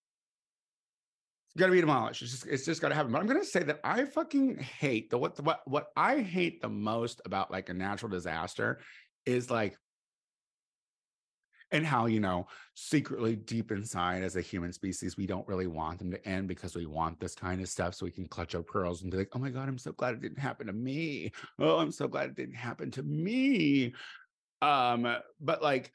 It's 1.48 1.60
going 1.60 1.70
to 1.70 1.74
be 1.74 1.82
demolished. 1.82 2.22
It's 2.22 2.30
just, 2.30 2.46
it's 2.46 2.64
just 2.64 2.80
going 2.80 2.92
to 2.92 2.96
happen. 2.96 3.12
But 3.12 3.20
I'm 3.20 3.26
going 3.26 3.40
to 3.40 3.46
say 3.46 3.62
that 3.64 3.80
I 3.84 4.06
fucking 4.06 4.56
hate 4.56 5.10
the 5.10 5.18
what, 5.18 5.38
what, 5.44 5.60
what 5.66 5.88
I 5.98 6.20
hate 6.20 6.62
the 6.62 6.70
most 6.70 7.20
about 7.26 7.50
like 7.50 7.68
a 7.68 7.74
natural 7.74 8.10
disaster 8.10 8.80
is 9.26 9.50
like 9.50 9.76
and 11.72 11.86
how 11.86 12.06
you 12.06 12.20
know 12.20 12.46
secretly 12.74 13.36
deep 13.36 13.70
inside 13.70 14.22
as 14.22 14.36
a 14.36 14.40
human 14.40 14.72
species 14.72 15.16
we 15.16 15.26
don't 15.26 15.46
really 15.46 15.66
want 15.66 15.98
them 15.98 16.10
to 16.10 16.28
end 16.28 16.48
because 16.48 16.74
we 16.74 16.86
want 16.86 17.18
this 17.20 17.34
kind 17.34 17.60
of 17.60 17.68
stuff 17.68 17.94
so 17.94 18.04
we 18.04 18.10
can 18.10 18.26
clutch 18.26 18.54
our 18.54 18.62
pearls 18.62 19.02
and 19.02 19.10
be 19.10 19.18
like 19.18 19.28
oh 19.34 19.38
my 19.38 19.50
god 19.50 19.68
i'm 19.68 19.78
so 19.78 19.92
glad 19.92 20.14
it 20.14 20.20
didn't 20.20 20.38
happen 20.38 20.66
to 20.66 20.72
me 20.72 21.30
oh 21.58 21.78
i'm 21.78 21.92
so 21.92 22.08
glad 22.08 22.30
it 22.30 22.36
didn't 22.36 22.54
happen 22.54 22.90
to 22.90 23.02
me 23.02 23.92
um 24.62 25.16
but 25.40 25.62
like 25.62 25.92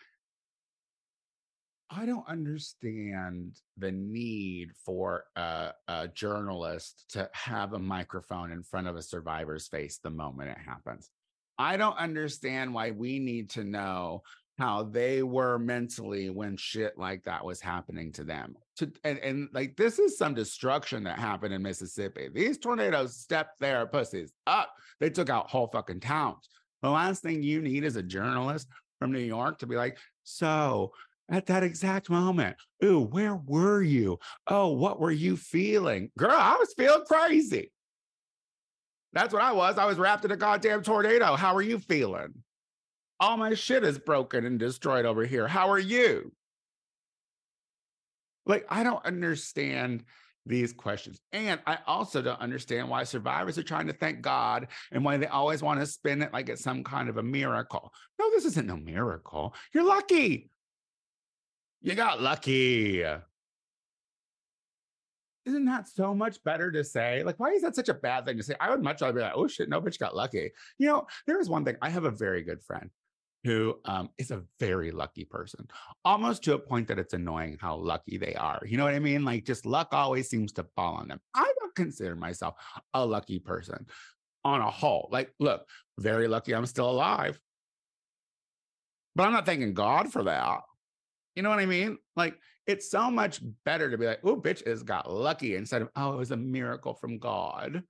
I 1.89 2.05
don't 2.07 2.27
understand 2.27 3.57
the 3.77 3.91
need 3.91 4.71
for 4.85 5.25
a, 5.35 5.71
a, 5.87 6.07
journalist 6.07 7.05
to 7.09 7.29
have 7.33 7.73
a 7.73 7.79
microphone 7.79 8.51
in 8.51 8.63
front 8.63 8.87
of 8.87 8.95
a 8.95 9.03
survivor's 9.03 9.67
face 9.67 9.99
the 10.01 10.09
moment 10.09 10.49
it 10.49 10.57
happens. 10.57 11.11
I 11.57 11.77
don't 11.77 11.97
understand 11.97 12.73
why 12.73 12.91
we 12.91 13.19
need 13.19 13.51
to 13.51 13.63
know 13.63 14.23
how 14.57 14.83
they 14.83 15.21
were 15.21 15.59
mentally 15.59 16.29
when 16.29 16.55
shit 16.55 16.97
like 16.97 17.23
that 17.25 17.43
was 17.43 17.59
happening 17.59 18.11
to 18.13 18.23
them. 18.23 18.55
To 18.77 18.91
and, 19.03 19.19
and 19.19 19.49
like 19.53 19.75
this 19.75 19.99
is 19.99 20.17
some 20.17 20.33
destruction 20.33 21.03
that 21.03 21.19
happened 21.19 21.53
in 21.53 21.61
Mississippi. 21.61 22.29
These 22.33 22.57
tornadoes 22.57 23.17
stepped 23.17 23.59
their 23.59 23.85
pussies 23.85 24.31
up. 24.47 24.71
They 24.99 25.09
took 25.09 25.29
out 25.29 25.49
whole 25.49 25.67
fucking 25.67 25.99
towns. 25.99 26.47
The 26.81 26.89
last 26.89 27.21
thing 27.21 27.43
you 27.43 27.61
need 27.61 27.83
is 27.83 27.95
a 27.95 28.03
journalist 28.03 28.67
from 28.99 29.11
New 29.11 29.19
York 29.19 29.59
to 29.59 29.67
be 29.67 29.75
like, 29.75 29.97
so 30.23 30.93
at 31.29 31.47
that 31.47 31.63
exact 31.63 32.09
moment, 32.09 32.55
ooh, 32.83 33.01
where 33.01 33.35
were 33.35 33.81
you? 33.81 34.19
Oh, 34.47 34.69
what 34.69 34.99
were 34.99 35.11
you 35.11 35.35
feeling? 35.35 36.11
Girl, 36.17 36.31
I 36.31 36.55
was 36.59 36.73
feeling 36.77 37.03
crazy. 37.05 37.71
That's 39.11 39.33
what 39.33 39.41
I 39.41 39.53
was. 39.53 39.77
I 39.77 39.85
was 39.85 39.97
wrapped 39.97 40.25
in 40.25 40.31
a 40.31 40.37
goddamn 40.37 40.83
tornado. 40.83 41.35
How 41.35 41.55
are 41.55 41.61
you 41.61 41.79
feeling? 41.79 42.33
All 43.19 43.37
my 43.37 43.53
shit 43.53 43.83
is 43.83 43.97
broken 43.97 44.45
and 44.45 44.59
destroyed 44.59 45.05
over 45.05 45.25
here. 45.25 45.47
How 45.47 45.69
are 45.69 45.79
you? 45.79 46.31
Like, 48.45 48.65
I 48.69 48.83
don't 48.83 49.03
understand 49.05 50.03
these 50.45 50.73
questions. 50.73 51.19
And 51.31 51.59
I 51.65 51.79
also 51.87 52.21
don't 52.21 52.39
understand 52.39 52.89
why 52.89 53.03
survivors 53.03 53.57
are 53.57 53.63
trying 53.63 53.87
to 53.87 53.93
thank 53.93 54.21
God 54.21 54.67
and 54.91 55.03
why 55.03 55.17
they 55.17 55.27
always 55.27 55.63
want 55.63 55.79
to 55.79 55.85
spin 55.85 56.21
it 56.21 56.33
like 56.33 56.49
it's 56.49 56.61
some 56.61 56.83
kind 56.83 57.09
of 57.09 57.17
a 57.17 57.23
miracle. 57.23 57.91
No, 58.19 58.29
this 58.31 58.45
isn't 58.45 58.67
no 58.67 58.77
miracle. 58.77 59.55
You're 59.73 59.85
lucky. 59.85 60.51
You 61.81 61.95
got 61.95 62.21
lucky. 62.21 63.03
Isn't 65.45 65.65
that 65.65 65.87
so 65.87 66.13
much 66.13 66.43
better 66.43 66.71
to 66.71 66.83
say? 66.83 67.23
Like, 67.23 67.39
why 67.39 67.51
is 67.51 67.61
that 67.61 67.75
such 67.75 67.89
a 67.89 67.93
bad 67.93 68.25
thing 68.25 68.37
to 68.37 68.43
say? 68.43 68.55
I 68.59 68.69
would 68.71 68.83
much 68.83 69.01
rather 69.01 69.13
be 69.13 69.21
like, 69.21 69.33
oh 69.35 69.47
shit, 69.47 69.69
no 69.69 69.81
bitch 69.81 69.99
got 69.99 70.15
lucky. 70.15 70.51
You 70.77 70.87
know, 70.87 71.07
there 71.27 71.39
is 71.39 71.49
one 71.49 71.63
thing. 71.65 71.77
I 71.81 71.89
have 71.89 72.05
a 72.05 72.11
very 72.11 72.43
good 72.43 72.63
friend 72.63 72.89
who 73.45 73.79
um, 73.85 74.09
is 74.17 74.31
a 74.31 74.41
very 74.59 74.89
lucky 74.89 75.23
person, 75.23 75.67
almost 76.03 76.43
to 76.43 76.55
a 76.55 76.59
point 76.59 76.87
that 76.87 76.97
it's 76.97 77.13
annoying 77.13 77.57
how 77.61 77.75
lucky 77.75 78.17
they 78.17 78.33
are. 78.33 78.59
You 78.65 78.75
know 78.77 78.83
what 78.83 78.95
I 78.95 78.99
mean? 78.99 79.23
Like, 79.23 79.45
just 79.45 79.67
luck 79.67 79.89
always 79.91 80.27
seems 80.27 80.51
to 80.53 80.65
fall 80.75 80.95
on 80.95 81.07
them. 81.07 81.19
I 81.35 81.53
don't 81.59 81.75
consider 81.75 82.15
myself 82.15 82.55
a 82.95 83.05
lucky 83.05 83.37
person 83.37 83.85
on 84.43 84.61
a 84.61 84.71
whole. 84.71 85.09
Like, 85.11 85.31
look, 85.39 85.69
very 85.99 86.27
lucky 86.27 86.55
I'm 86.55 86.65
still 86.65 86.89
alive. 86.89 87.39
But 89.15 89.27
I'm 89.27 89.33
not 89.33 89.45
thanking 89.45 89.75
God 89.75 90.11
for 90.11 90.23
that. 90.23 90.61
You 91.35 91.43
know 91.43 91.51
what 91.51 91.59
I 91.59 91.67
mean? 91.67 91.99
Like, 92.15 92.39
it's 92.65 92.89
so 92.89 93.11
much 93.11 93.41
better 93.63 93.91
to 93.91 93.97
be 93.99 94.07
like, 94.07 94.21
oh, 94.23 94.41
bitch 94.41 94.65
is 94.65 94.81
got 94.81 95.11
lucky 95.11 95.55
instead 95.55 95.83
of, 95.83 95.89
oh, 95.95 96.13
it 96.13 96.17
was 96.17 96.31
a 96.31 96.37
miracle 96.37 96.95
from 96.95 97.19
God. 97.19 97.83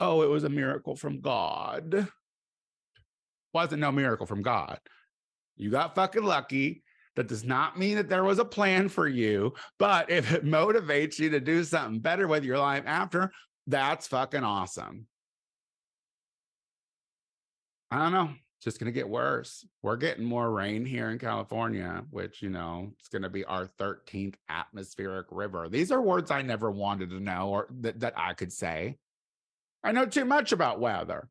Oh, 0.00 0.20
it 0.20 0.28
was 0.28 0.44
a 0.44 0.50
miracle 0.50 0.96
from 0.96 1.22
God 1.22 2.08
wasn't 3.52 3.80
no 3.80 3.92
miracle 3.92 4.26
from 4.26 4.42
God. 4.42 4.78
You 5.56 5.70
got 5.70 5.94
fucking 5.94 6.22
lucky. 6.22 6.82
That 7.16 7.26
does 7.26 7.42
not 7.42 7.76
mean 7.76 7.96
that 7.96 8.08
there 8.08 8.22
was 8.22 8.38
a 8.38 8.44
plan 8.44 8.88
for 8.88 9.08
you. 9.08 9.54
But 9.78 10.08
if 10.08 10.32
it 10.32 10.44
motivates 10.44 11.18
you 11.18 11.30
to 11.30 11.40
do 11.40 11.64
something 11.64 11.98
better 11.98 12.28
with 12.28 12.44
your 12.44 12.58
life 12.58 12.84
after, 12.86 13.32
that's 13.66 14.06
fucking 14.06 14.44
awesome. 14.44 15.06
I 17.90 17.98
don't 17.98 18.12
know. 18.12 18.30
It's 18.58 18.64
just 18.64 18.78
going 18.78 18.92
to 18.92 18.98
get 18.98 19.08
worse. 19.08 19.66
We're 19.82 19.96
getting 19.96 20.24
more 20.24 20.50
rain 20.50 20.84
here 20.84 21.10
in 21.10 21.18
California, 21.18 22.04
which, 22.10 22.42
you 22.42 22.50
know, 22.50 22.92
it's 22.98 23.08
going 23.08 23.22
to 23.22 23.28
be 23.28 23.44
our 23.44 23.68
13th 23.80 24.34
atmospheric 24.48 25.26
river. 25.30 25.68
These 25.68 25.90
are 25.90 26.02
words 26.02 26.30
I 26.30 26.42
never 26.42 26.70
wanted 26.70 27.10
to 27.10 27.20
know 27.20 27.48
or 27.48 27.68
that, 27.80 28.00
that 28.00 28.14
I 28.16 28.34
could 28.34 28.52
say. 28.52 28.96
I 29.82 29.92
know 29.92 30.06
too 30.06 30.24
much 30.24 30.52
about 30.52 30.80
weather 30.80 31.28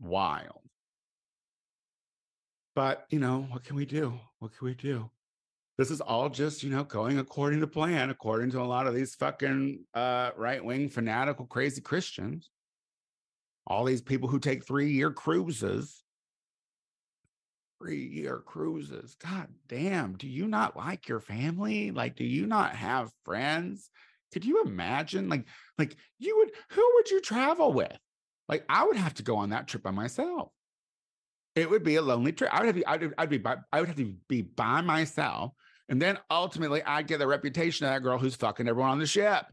wild. 0.00 0.60
But, 2.74 3.06
you 3.10 3.18
know, 3.18 3.46
what 3.50 3.64
can 3.64 3.76
we 3.76 3.86
do? 3.86 4.18
What 4.38 4.56
can 4.56 4.66
we 4.66 4.74
do? 4.74 5.10
This 5.78 5.90
is 5.90 6.00
all 6.00 6.28
just, 6.28 6.62
you 6.62 6.70
know, 6.70 6.84
going 6.84 7.18
according 7.18 7.60
to 7.60 7.66
plan, 7.66 8.10
according 8.10 8.50
to 8.52 8.60
a 8.60 8.62
lot 8.62 8.86
of 8.86 8.94
these 8.94 9.14
fucking 9.14 9.84
uh, 9.94 10.30
right 10.36 10.64
wing, 10.64 10.88
fanatical, 10.88 11.46
crazy 11.46 11.80
Christians. 11.80 12.50
All 13.66 13.84
these 13.84 14.02
people 14.02 14.28
who 14.28 14.38
take 14.38 14.66
three 14.66 14.90
year 14.90 15.12
cruises. 15.12 16.02
Three 17.80 18.06
year 18.06 18.42
cruises. 18.44 19.14
God 19.22 19.48
damn. 19.68 20.16
Do 20.16 20.26
you 20.26 20.48
not 20.48 20.76
like 20.76 21.06
your 21.08 21.20
family? 21.20 21.92
Like, 21.92 22.16
do 22.16 22.24
you 22.24 22.46
not 22.46 22.74
have 22.74 23.12
friends? 23.24 23.90
Could 24.32 24.44
you 24.44 24.62
imagine? 24.62 25.28
Like, 25.28 25.46
like 25.78 25.96
you 26.18 26.38
would, 26.38 26.50
who 26.70 26.90
would 26.94 27.10
you 27.10 27.20
travel 27.20 27.72
with? 27.72 27.96
Like 28.48 28.64
I 28.68 28.84
would 28.84 28.96
have 28.96 29.14
to 29.14 29.22
go 29.22 29.36
on 29.36 29.50
that 29.50 29.68
trip 29.68 29.82
by 29.82 29.90
myself. 29.90 30.50
It 31.54 31.68
would 31.68 31.82
be 31.82 31.96
a 31.96 32.02
lonely 32.02 32.32
trip. 32.32 32.52
I 32.52 32.60
would 32.60 32.66
have 32.66 32.76
to, 32.76 32.90
I'd, 32.90 33.14
I'd 33.18 33.30
be 33.30 33.38
by, 33.38 33.56
I 33.72 33.80
would 33.80 33.88
have 33.88 33.96
to 33.96 34.14
be 34.28 34.42
by 34.42 34.80
myself. 34.80 35.52
And 35.88 36.00
then 36.00 36.18
ultimately 36.30 36.82
I'd 36.82 37.06
get 37.06 37.18
the 37.18 37.26
reputation 37.26 37.86
of 37.86 37.92
that 37.92 38.02
girl 38.02 38.18
who's 38.18 38.36
fucking 38.36 38.68
everyone 38.68 38.90
on 38.90 38.98
the 38.98 39.06
ship. 39.06 39.44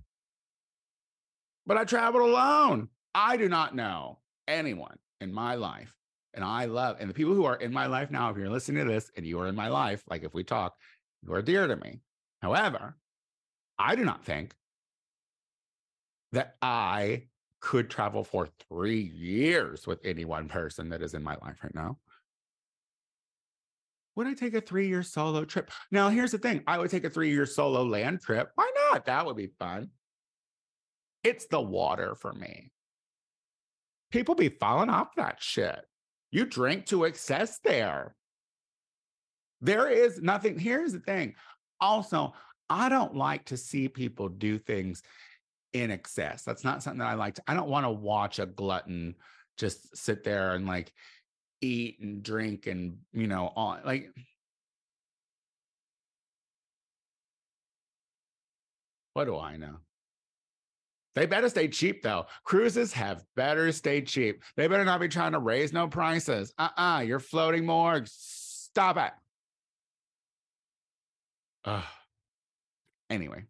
But 1.66 1.78
I 1.78 1.84
traveled 1.84 2.30
alone. 2.30 2.90
I 3.14 3.38
do 3.38 3.50
not 3.50 3.76
know 3.76 4.20
anyone 4.48 4.98
in 5.22 5.34
my 5.34 5.56
life. 5.56 5.94
And 6.34 6.44
I 6.44 6.66
love, 6.66 6.98
and 7.00 7.10
the 7.10 7.14
people 7.14 7.34
who 7.34 7.46
are 7.46 7.56
in 7.56 7.72
my 7.72 7.88
life 7.88 8.12
now, 8.12 8.30
if 8.30 8.38
you're 8.38 8.50
listening 8.50 8.86
to 8.86 8.92
this 8.92 9.10
and 9.16 9.26
you 9.26 9.40
are 9.40 9.48
in 9.48 9.56
my 9.56 9.70
life, 9.70 10.04
like 10.10 10.24
if 10.24 10.34
we 10.34 10.44
talk, 10.44 10.76
you 11.24 11.34
are 11.34 11.42
dear 11.42 11.66
to 11.66 11.76
me. 11.78 12.02
However, 12.42 12.98
I 13.80 13.96
do 13.96 14.04
not 14.04 14.26
think 14.26 14.54
that 16.34 16.56
I 16.62 17.28
could 17.66 17.90
travel 17.90 18.24
for 18.24 18.48
three 18.70 19.12
years 19.16 19.88
with 19.88 20.00
any 20.06 20.24
one 20.24 20.48
person 20.48 20.88
that 20.90 21.02
is 21.02 21.16
in 21.16 21.24
my 21.24 21.36
life 21.42 21.58
right 21.64 21.74
now. 21.74 21.98
Would 24.16 24.28
I 24.28 24.36
take 24.36 24.54
a 24.54 24.62
three 24.62 24.88
year 24.88 25.02
solo 25.02 25.46
trip? 25.46 25.72
Now, 25.90 26.10
here's 26.10 26.32
the 26.32 26.38
thing 26.38 26.62
I 26.68 26.78
would 26.78 26.92
take 26.92 27.06
a 27.06 27.10
three 27.10 27.32
year 27.32 27.48
solo 27.48 27.84
land 27.84 28.22
trip. 28.22 28.52
Why 28.54 28.72
not? 28.92 29.06
That 29.08 29.26
would 29.26 29.36
be 29.36 29.50
fun. 29.58 29.90
It's 31.24 31.48
the 31.48 31.60
water 31.60 32.14
for 32.14 32.34
me. 32.34 32.72
People 34.12 34.36
be 34.36 34.50
falling 34.50 34.92
off 34.92 35.16
that 35.16 35.42
shit. 35.42 35.82
You 36.30 36.46
drink 36.46 36.86
to 36.88 37.06
excess 37.06 37.58
there. 37.64 38.16
There 39.62 39.90
is 39.90 40.22
nothing. 40.22 40.60
Here's 40.60 40.94
the 40.94 41.00
thing. 41.00 41.34
Also, 41.82 42.34
I 42.70 42.90
don't 42.90 43.16
like 43.16 43.46
to 43.46 43.58
see 43.58 43.88
people 43.88 44.30
do 44.30 44.60
things 44.60 45.02
in 45.76 45.92
excess. 45.92 46.44
That's 46.44 46.64
not 46.64 46.82
something 46.82 47.00
that 47.00 47.10
I 47.10 47.16
like. 47.16 47.38
I 47.48 47.54
don't 47.54 47.68
want 47.68 47.86
to 47.86 47.92
watch 47.92 48.40
a 48.40 48.46
glutton 48.46 49.16
just 49.58 49.96
sit 49.96 50.24
there 50.24 50.54
and 50.54 50.66
like 50.66 50.94
eat 51.60 52.00
and 52.00 52.24
drink 52.24 52.68
and 52.68 52.98
you 53.12 53.28
know 53.28 53.52
all 53.56 53.78
like 53.86 54.10
what 59.14 59.26
do 59.26 59.38
I 59.38 59.58
know? 59.58 59.78
They 61.14 61.26
better 61.26 61.50
stay 61.50 61.68
cheap 61.68 62.02
though. 62.02 62.28
Cruises 62.46 62.94
have 62.94 63.24
better 63.36 63.72
stay 63.74 64.02
cheap. 64.02 64.44
They 64.56 64.68
better 64.68 64.86
not 64.86 65.02
be 65.02 65.10
trying 65.10 65.34
to 65.34 65.40
raise 65.40 65.74
no 65.74 65.88
prices. 65.90 66.54
Uh-uh, 66.58 67.02
you're 67.06 67.20
floating 67.20 67.66
more. 67.66 68.02
Stop 68.06 68.98
it. 68.98 69.12
Ugh. 71.66 71.84
Anyway 73.10 73.46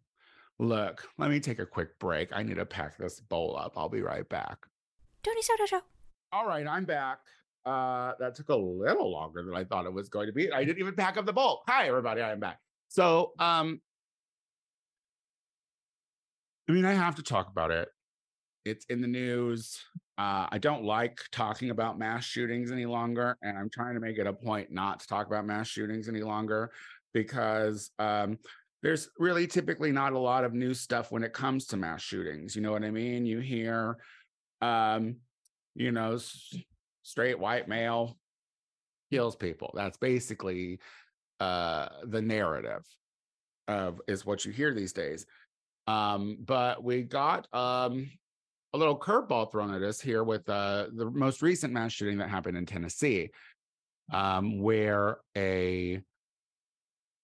look, 0.58 1.06
let 1.18 1.30
me 1.30 1.40
take 1.40 1.58
a 1.58 1.66
quick 1.66 1.98
break. 1.98 2.30
I 2.32 2.42
need 2.42 2.56
to 2.56 2.66
pack 2.66 2.96
this 2.96 3.20
bowl 3.20 3.56
up. 3.56 3.74
I'll 3.76 3.88
be 3.88 4.02
right 4.02 4.28
back. 4.28 4.58
Tony 5.22 5.42
Soto 5.42 5.66
Show. 5.66 5.80
All 6.32 6.46
right, 6.46 6.66
I'm 6.66 6.84
back. 6.84 7.18
Uh, 7.64 8.12
that 8.20 8.34
took 8.34 8.48
a 8.48 8.56
little 8.56 9.10
longer 9.10 9.42
than 9.42 9.54
I 9.54 9.64
thought 9.64 9.86
it 9.86 9.92
was 9.92 10.08
going 10.08 10.26
to 10.26 10.32
be. 10.32 10.50
I 10.52 10.64
didn't 10.64 10.78
even 10.78 10.94
pack 10.94 11.16
up 11.16 11.26
the 11.26 11.32
bowl. 11.32 11.62
Hi, 11.66 11.88
everybody. 11.88 12.22
I 12.22 12.30
am 12.30 12.40
back. 12.40 12.58
So, 12.88 13.32
um, 13.38 13.80
I 16.68 16.72
mean, 16.72 16.84
I 16.84 16.94
have 16.94 17.16
to 17.16 17.22
talk 17.22 17.48
about 17.48 17.70
it. 17.70 17.88
It's 18.64 18.84
in 18.86 19.00
the 19.00 19.08
news. 19.08 19.80
Uh, 20.18 20.46
I 20.50 20.58
don't 20.58 20.84
like 20.84 21.20
talking 21.30 21.70
about 21.70 21.98
mass 21.98 22.24
shootings 22.24 22.72
any 22.72 22.86
longer, 22.86 23.36
and 23.42 23.56
I'm 23.56 23.70
trying 23.70 23.94
to 23.94 24.00
make 24.00 24.18
it 24.18 24.26
a 24.26 24.32
point 24.32 24.72
not 24.72 25.00
to 25.00 25.06
talk 25.06 25.26
about 25.26 25.46
mass 25.46 25.68
shootings 25.68 26.08
any 26.08 26.22
longer 26.22 26.72
because 27.12 27.90
um, 27.98 28.38
there's 28.86 29.10
really 29.18 29.48
typically 29.48 29.90
not 29.90 30.12
a 30.12 30.18
lot 30.18 30.44
of 30.44 30.54
new 30.54 30.72
stuff 30.72 31.10
when 31.10 31.24
it 31.24 31.32
comes 31.32 31.66
to 31.66 31.76
mass 31.76 32.00
shootings. 32.00 32.54
You 32.54 32.62
know 32.62 32.70
what 32.70 32.84
I 32.84 32.92
mean? 32.92 33.26
You 33.26 33.40
hear, 33.40 33.96
um, 34.62 35.16
you 35.74 35.90
know, 35.90 36.14
s- 36.14 36.54
straight 37.02 37.36
white 37.36 37.66
male 37.66 38.16
kills 39.10 39.34
people. 39.34 39.72
That's 39.74 39.96
basically 39.96 40.78
uh, 41.40 41.88
the 42.04 42.22
narrative 42.22 42.86
of 43.66 44.00
is 44.06 44.24
what 44.24 44.44
you 44.44 44.52
hear 44.52 44.72
these 44.72 44.92
days. 44.92 45.26
Um, 45.88 46.38
but 46.38 46.84
we 46.84 47.02
got 47.02 47.52
um, 47.52 48.08
a 48.72 48.78
little 48.78 48.96
curveball 48.96 49.50
thrown 49.50 49.74
at 49.74 49.82
us 49.82 50.00
here 50.00 50.22
with 50.22 50.48
uh, 50.48 50.86
the 50.94 51.10
most 51.10 51.42
recent 51.42 51.72
mass 51.72 51.90
shooting 51.90 52.18
that 52.18 52.30
happened 52.30 52.56
in 52.56 52.66
Tennessee, 52.66 53.30
um, 54.12 54.62
where 54.62 55.18
a 55.36 56.00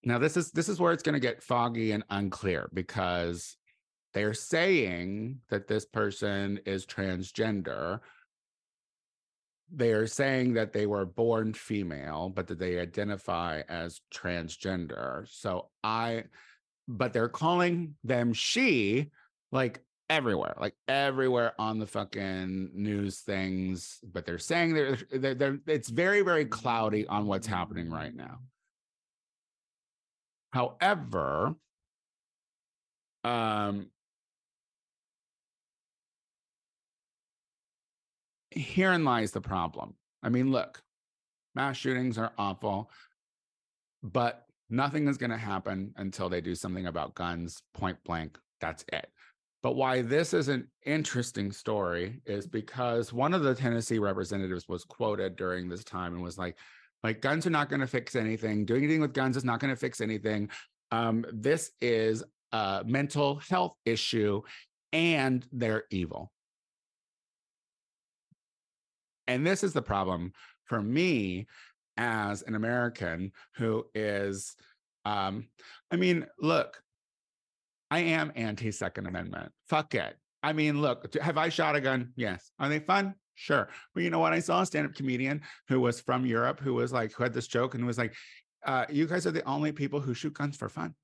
now 0.05 0.19
this 0.19 0.37
is 0.37 0.51
this 0.51 0.69
is 0.69 0.81
where 0.81 0.93
it's 0.93 1.03
going 1.03 1.15
to 1.15 1.21
get 1.21 1.43
foggy 1.43 1.93
and 1.93 2.05
unclear 2.11 2.69
because 2.73 3.57
they're 4.15 4.35
saying 4.35 5.39
that 5.51 5.69
this 5.69 5.85
person 5.85 6.61
is 6.67 6.85
transgender. 6.87 8.01
They 9.75 9.93
are 9.93 10.07
saying 10.07 10.55
that 10.55 10.73
they 10.73 10.87
were 10.87 11.07
born 11.07 11.55
female, 11.55 12.29
but 12.29 12.47
that 12.49 12.59
they 12.59 12.79
identify 12.79 13.63
as 13.69 14.01
transgender. 14.13 15.27
So 15.29 15.71
I 15.83 16.25
but 16.89 17.13
they're 17.13 17.29
calling 17.29 17.95
them 18.05 18.33
she 18.33 19.11
like 19.51 19.81
everywhere, 20.11 20.55
like 20.61 20.75
everywhere 20.89 21.55
on 21.59 21.79
the 21.79 21.87
fucking 21.87 22.71
news 22.75 23.21
things. 23.21 23.99
But 24.13 24.27
they're 24.27 24.39
saying 24.39 24.75
they're, 24.75 24.99
they're, 25.11 25.35
they're 25.35 25.59
it's 25.67 25.89
very, 25.89 26.23
very 26.23 26.45
cloudy 26.45 27.07
on 27.07 27.27
what's 27.27 27.47
happening 27.47 27.91
right 27.91 28.15
now. 28.15 28.41
However, 30.53 31.55
um, 33.25 33.91
herein 38.51 39.05
lies 39.05 39.33
the 39.33 39.41
problem. 39.41 39.95
I 40.23 40.29
mean, 40.29 40.51
look, 40.51 40.83
mass 41.55 41.77
shootings 41.77 42.19
are 42.19 42.33
awful, 42.37 42.91
but 44.03 44.45
nothing 44.69 45.09
is 45.09 45.17
going 45.17 45.31
to 45.31 45.37
happen 45.37 45.95
until 45.97 46.29
they 46.29 46.41
do 46.41 46.55
something 46.55 46.87
about 46.87 47.15
guns, 47.15 47.63
point 47.75 47.99
blank. 48.05 48.39
That's 48.61 48.85
it. 48.93 49.09
But 49.63 49.77
why 49.77 50.03
this 50.03 50.35
is 50.35 50.49
an 50.49 50.69
interesting 50.85 51.53
story 51.53 52.21
is 52.27 52.47
because 52.47 53.13
one 53.13 53.33
of 53.33 53.43
the 53.43 53.55
Tennessee 53.55 54.01
representatives 54.01 54.69
was 54.69 54.85
quoted 54.85 55.37
during 55.37 55.69
this 55.69 55.85
time 55.85 56.15
and 56.15 56.23
was 56.23 56.37
like, 56.37 56.57
like 57.03 57.21
guns 57.21 57.47
are 57.47 57.51
not 57.51 57.69
going 57.69 57.81
to 57.81 57.87
fix 57.87 58.15
anything. 58.15 58.65
Doing 58.65 58.85
anything 58.85 59.01
with 59.01 59.13
guns 59.13 59.37
is 59.37 59.45
not 59.45 59.61
going 59.61 59.73
to 59.73 59.79
fix 59.81 60.01
anything. 60.01 60.49
Um, 60.91 61.25
this 61.33 61.73
is 61.81 62.23
a 62.53 62.83
mental 62.87 63.37
health 63.49 63.77
issue 63.85 64.43
and 64.93 65.47
they're 65.53 65.85
evil. 65.91 66.31
And 69.27 69.47
this 69.47 69.65
is 69.65 69.73
the 69.73 69.83
problem 69.83 70.33
for 70.67 70.83
me 70.83 71.47
as 71.97 72.43
an 72.43 72.55
American 72.55 73.33
who 73.57 73.87
is, 73.95 74.55
um, 75.05 75.49
I 75.91 75.97
mean, 75.97 76.27
look, 76.41 76.83
I 77.91 78.01
am 78.01 78.33
anti 78.37 78.71
Second 78.71 79.07
Amendment. 79.07 79.53
Fuck 79.69 79.95
it. 79.95 80.17
I 80.43 80.53
mean, 80.53 80.81
look, 80.81 81.15
have 81.21 81.39
I 81.39 81.49
shot 81.49 81.77
a 81.77 81.81
gun? 81.81 82.13
Yes. 82.17 82.51
Are 82.59 82.69
they 82.69 82.81
fun? 82.81 83.15
Sure. 83.35 83.69
But 83.95 84.03
you 84.03 84.11
know 84.11 84.19
what? 84.19 84.33
I 84.33 84.41
saw 84.41 84.61
a 84.61 84.67
stand 84.67 84.87
up 84.87 84.95
comedian 84.95 85.43
who 85.69 85.81
was 85.81 86.01
from 86.01 86.27
Europe 86.27 86.61
who 86.61 86.75
was 86.75 86.93
like, 86.93 87.13
who 87.13 87.23
had 87.23 87.33
this 87.33 87.47
joke 87.47 87.75
and 87.75 87.87
was 87.87 87.99
like, 87.99 88.15
uh, 88.65 88.87
you 88.91 89.07
guys 89.07 89.27
are 89.27 89.33
the 89.33 89.47
only 89.49 89.73
people 89.73 90.01
who 90.01 90.15
shoot 90.15 90.35
guns 90.35 90.57
for 90.57 90.69
fun. 90.69 90.95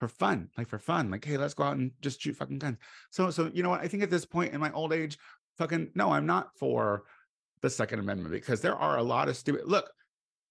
For 0.00 0.08
fun, 0.08 0.48
like 0.58 0.68
for 0.68 0.80
fun, 0.80 1.12
like 1.12 1.24
hey, 1.24 1.36
let's 1.36 1.54
go 1.54 1.62
out 1.62 1.76
and 1.76 1.92
just 2.00 2.20
shoot 2.20 2.34
fucking 2.34 2.58
guns. 2.58 2.78
So, 3.10 3.30
so 3.30 3.52
you 3.54 3.62
know 3.62 3.70
what? 3.70 3.82
I 3.82 3.86
think 3.86 4.02
at 4.02 4.10
this 4.10 4.24
point 4.24 4.52
in 4.52 4.58
my 4.58 4.72
old 4.72 4.92
age, 4.92 5.16
fucking 5.58 5.90
no, 5.94 6.10
I'm 6.10 6.26
not 6.26 6.48
for 6.58 7.04
the 7.60 7.70
Second 7.70 8.00
Amendment 8.00 8.32
because 8.32 8.60
there 8.60 8.74
are 8.74 8.98
a 8.98 9.02
lot 9.02 9.28
of 9.28 9.36
stupid. 9.36 9.62
Look, 9.66 9.88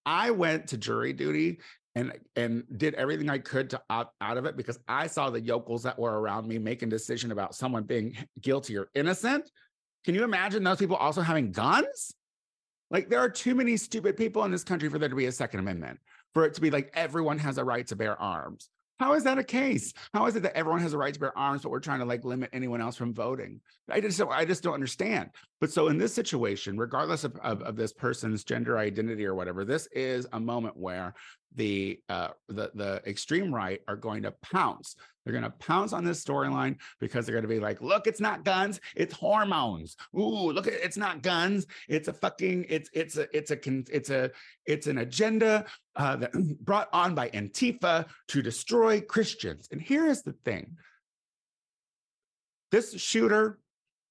I 0.06 0.32
went 0.32 0.68
to 0.68 0.78
jury 0.78 1.12
duty 1.12 1.60
and 1.96 2.14
and 2.36 2.64
did 2.78 2.94
everything 2.94 3.30
I 3.30 3.40
could 3.40 3.70
to 3.72 3.82
opt 3.90 4.16
out 4.22 4.38
of 4.38 4.46
it 4.46 4.56
because 4.56 4.80
I 4.88 5.08
saw 5.08 5.30
the 5.30 5.42
yokels 5.42 5.84
that 5.84 6.00
were 6.00 6.20
around 6.20 6.48
me 6.48 6.58
making 6.58 6.90
decision 6.90 7.32
about 7.32 7.54
someone 7.54 7.84
being 7.84 8.16
guilty 8.40 8.78
or 8.78 8.90
innocent. 8.96 9.50
Can 10.04 10.16
you 10.16 10.24
imagine 10.24 10.64
those 10.64 10.78
people 10.78 10.96
also 10.96 11.22
having 11.22 11.52
guns? 11.52 12.14
Like 12.90 13.10
there 13.10 13.20
are 13.20 13.30
too 13.30 13.56
many 13.56 13.78
stupid 13.78 14.18
people 14.18 14.44
in 14.44 14.52
this 14.52 14.64
country 14.64 14.90
for 14.90 15.00
there 15.00 15.10
to 15.10 15.16
be 15.16 15.26
a 15.26 15.32
Second 15.32 15.62
Amendment, 15.62 16.00
for 16.34 16.46
it 16.46 16.54
to 16.56 16.62
be 16.62 16.72
like 16.72 16.92
everyone 16.94 17.40
has 17.40 17.58
a 17.58 17.64
right 17.64 17.88
to 17.88 17.96
bear 17.96 18.20
arms. 18.22 18.70
How 19.00 19.14
is 19.14 19.24
that 19.24 19.40
a 19.40 19.44
case? 19.44 19.94
How 20.14 20.28
is 20.28 20.36
it 20.36 20.44
that 20.44 20.56
everyone 20.56 20.82
has 20.82 20.94
a 20.94 20.98
right 20.98 21.12
to 21.12 21.20
bear 21.20 21.36
arms, 21.36 21.64
but 21.64 21.70
we're 21.70 21.80
trying 21.80 22.00
to 22.00 22.06
like 22.06 22.24
limit 22.24 22.52
anyone 22.54 22.82
else 22.82 22.96
from 22.96 23.16
voting? 23.16 23.60
I 23.90 24.00
just 24.00 24.22
I 24.22 24.46
just 24.46 24.62
don't 24.62 24.76
understand. 24.76 25.32
But 25.60 25.72
so 25.72 25.88
in 25.88 25.98
this 25.98 26.14
situation, 26.14 26.78
regardless 26.78 27.24
of, 27.24 27.36
of, 27.38 27.62
of 27.64 27.76
this 27.76 27.94
person's 27.94 28.44
gender 28.44 28.78
identity 28.78 29.26
or 29.26 29.34
whatever, 29.34 29.66
this 29.66 29.88
is 29.92 30.28
a 30.34 30.40
moment 30.40 30.78
where 30.78 31.16
the 31.56 32.00
uh, 32.10 32.30
the 32.48 32.72
the 32.74 33.02
extreme 33.06 33.54
right 33.54 33.82
are 33.88 33.96
going 33.96 34.24
to 34.24 34.34
pounce. 34.42 34.96
They're 35.24 35.34
going 35.34 35.44
to 35.44 35.52
pounce 35.52 35.94
on 35.94 36.04
this 36.04 36.24
storyline 36.24 36.78
because 37.00 37.26
they're 37.26 37.34
going 37.34 37.44
to 37.44 37.50
be 37.50 37.60
like, 37.60 37.82
"Look, 37.82 38.08
it's 38.08 38.22
not 38.22 38.44
guns, 38.44 38.80
it's 38.96 39.14
hormones. 39.14 39.96
Ooh, 40.18 40.52
look, 40.52 40.68
it's 40.68 40.98
not 40.98 41.22
guns. 41.22 41.68
It's 41.88 42.08
a 42.08 42.14
fucking 42.14 42.66
it's 42.70 42.90
it's 42.94 43.18
a 43.18 43.28
it's 43.36 43.52
a 43.52 43.60
it's 43.90 44.10
a 44.10 44.32
it's 44.66 44.88
an 44.88 45.00
agenda 45.00 45.66
uh, 45.96 46.16
that 46.18 46.32
brought 46.62 46.90
on 46.94 47.16
by 47.16 47.30
Antifa 47.30 48.08
to 48.30 48.42
destroy 48.42 49.02
Christians." 49.02 49.68
And 49.72 49.82
here 49.82 50.08
is 50.08 50.24
the 50.24 50.34
thing: 50.46 50.78
this 52.72 53.00
shooter, 53.00 53.60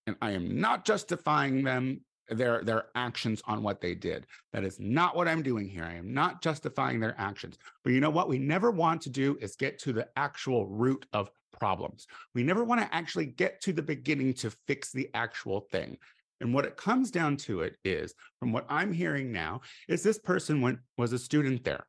and 0.06 0.16
I 0.20 0.32
am 0.32 0.60
not 0.60 0.84
justifying 0.84 1.64
them 1.64 2.02
their 2.30 2.62
their 2.62 2.86
actions 2.94 3.42
on 3.46 3.62
what 3.62 3.80
they 3.80 3.94
did. 3.94 4.26
That 4.52 4.64
is 4.64 4.78
not 4.80 5.16
what 5.16 5.28
I'm 5.28 5.42
doing 5.42 5.68
here. 5.68 5.84
I 5.84 5.94
am 5.94 6.12
not 6.14 6.42
justifying 6.42 7.00
their 7.00 7.14
actions. 7.18 7.58
But 7.84 7.92
you 7.92 8.00
know 8.00 8.10
what 8.10 8.28
we 8.28 8.38
never 8.38 8.70
want 8.70 9.02
to 9.02 9.10
do 9.10 9.36
is 9.40 9.56
get 9.56 9.78
to 9.80 9.92
the 9.92 10.08
actual 10.16 10.66
root 10.66 11.06
of 11.12 11.30
problems. 11.58 12.06
We 12.34 12.42
never 12.42 12.64
want 12.64 12.80
to 12.80 12.94
actually 12.94 13.26
get 13.26 13.60
to 13.62 13.72
the 13.72 13.82
beginning 13.82 14.34
to 14.34 14.50
fix 14.66 14.92
the 14.92 15.10
actual 15.14 15.60
thing. 15.72 15.98
And 16.40 16.54
what 16.54 16.64
it 16.64 16.76
comes 16.76 17.10
down 17.10 17.36
to 17.38 17.60
it 17.60 17.76
is 17.84 18.14
from 18.38 18.52
what 18.52 18.66
I'm 18.68 18.92
hearing 18.92 19.30
now 19.30 19.60
is 19.88 20.02
this 20.02 20.18
person 20.18 20.60
went 20.60 20.78
was 20.96 21.12
a 21.12 21.18
student 21.18 21.64
there. 21.64 21.86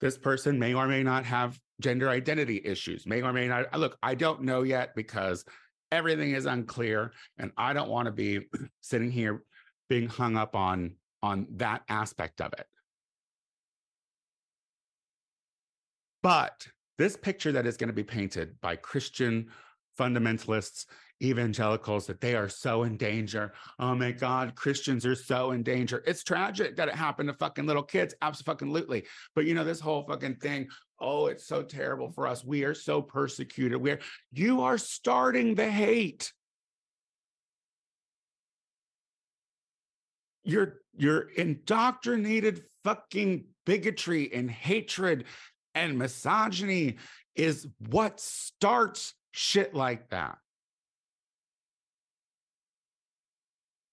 This 0.00 0.18
person 0.18 0.58
may 0.58 0.74
or 0.74 0.86
may 0.86 1.02
not 1.02 1.24
have 1.24 1.58
gender 1.80 2.08
identity 2.08 2.60
issues, 2.64 3.06
may 3.06 3.22
or 3.22 3.32
may 3.32 3.48
not 3.48 3.72
look, 3.78 3.96
I 4.02 4.14
don't 4.14 4.42
know 4.42 4.62
yet 4.62 4.94
because 4.94 5.44
everything 5.90 6.32
is 6.32 6.46
unclear 6.46 7.12
and 7.38 7.50
i 7.56 7.72
don't 7.72 7.88
want 7.88 8.06
to 8.06 8.12
be 8.12 8.40
sitting 8.80 9.10
here 9.10 9.42
being 9.88 10.08
hung 10.08 10.36
up 10.36 10.54
on 10.54 10.92
on 11.22 11.46
that 11.56 11.82
aspect 11.88 12.40
of 12.40 12.52
it. 12.52 12.66
But 16.22 16.68
this 16.96 17.16
picture 17.16 17.52
that 17.52 17.66
is 17.66 17.76
going 17.76 17.88
to 17.88 17.94
be 17.94 18.04
painted 18.04 18.60
by 18.60 18.76
christian 18.76 19.48
fundamentalists 19.98 20.86
evangelicals 21.22 22.06
that 22.06 22.20
they 22.20 22.34
are 22.34 22.48
so 22.48 22.84
in 22.84 22.96
danger. 22.96 23.52
Oh 23.78 23.94
my 23.94 24.12
god 24.12 24.54
christians 24.54 25.04
are 25.04 25.14
so 25.14 25.52
in 25.52 25.62
danger. 25.62 26.02
It's 26.06 26.22
tragic 26.22 26.76
that 26.76 26.88
it 26.88 26.94
happened 26.94 27.28
to 27.28 27.34
fucking 27.34 27.66
little 27.66 27.82
kids 27.82 28.14
absolutely. 28.22 29.04
But 29.34 29.44
you 29.44 29.54
know 29.54 29.64
this 29.64 29.80
whole 29.80 30.04
fucking 30.04 30.36
thing 30.36 30.68
oh 31.00 31.26
it's 31.26 31.46
so 31.46 31.62
terrible 31.62 32.10
for 32.10 32.26
us. 32.26 32.44
We 32.44 32.64
are 32.64 32.74
so 32.74 33.02
persecuted. 33.02 33.80
We're 33.80 34.00
you 34.32 34.62
are 34.62 34.78
starting 34.78 35.54
the 35.54 35.70
hate. 35.70 36.32
Your 40.44 40.80
your 40.96 41.30
indoctrinated 41.36 42.64
fucking 42.84 43.44
bigotry 43.66 44.32
and 44.32 44.50
hatred 44.50 45.24
and 45.74 45.98
misogyny 45.98 46.96
is 47.34 47.66
what 47.90 48.18
starts 48.18 49.14
shit 49.30 49.74
like 49.74 50.10
that. 50.10 50.38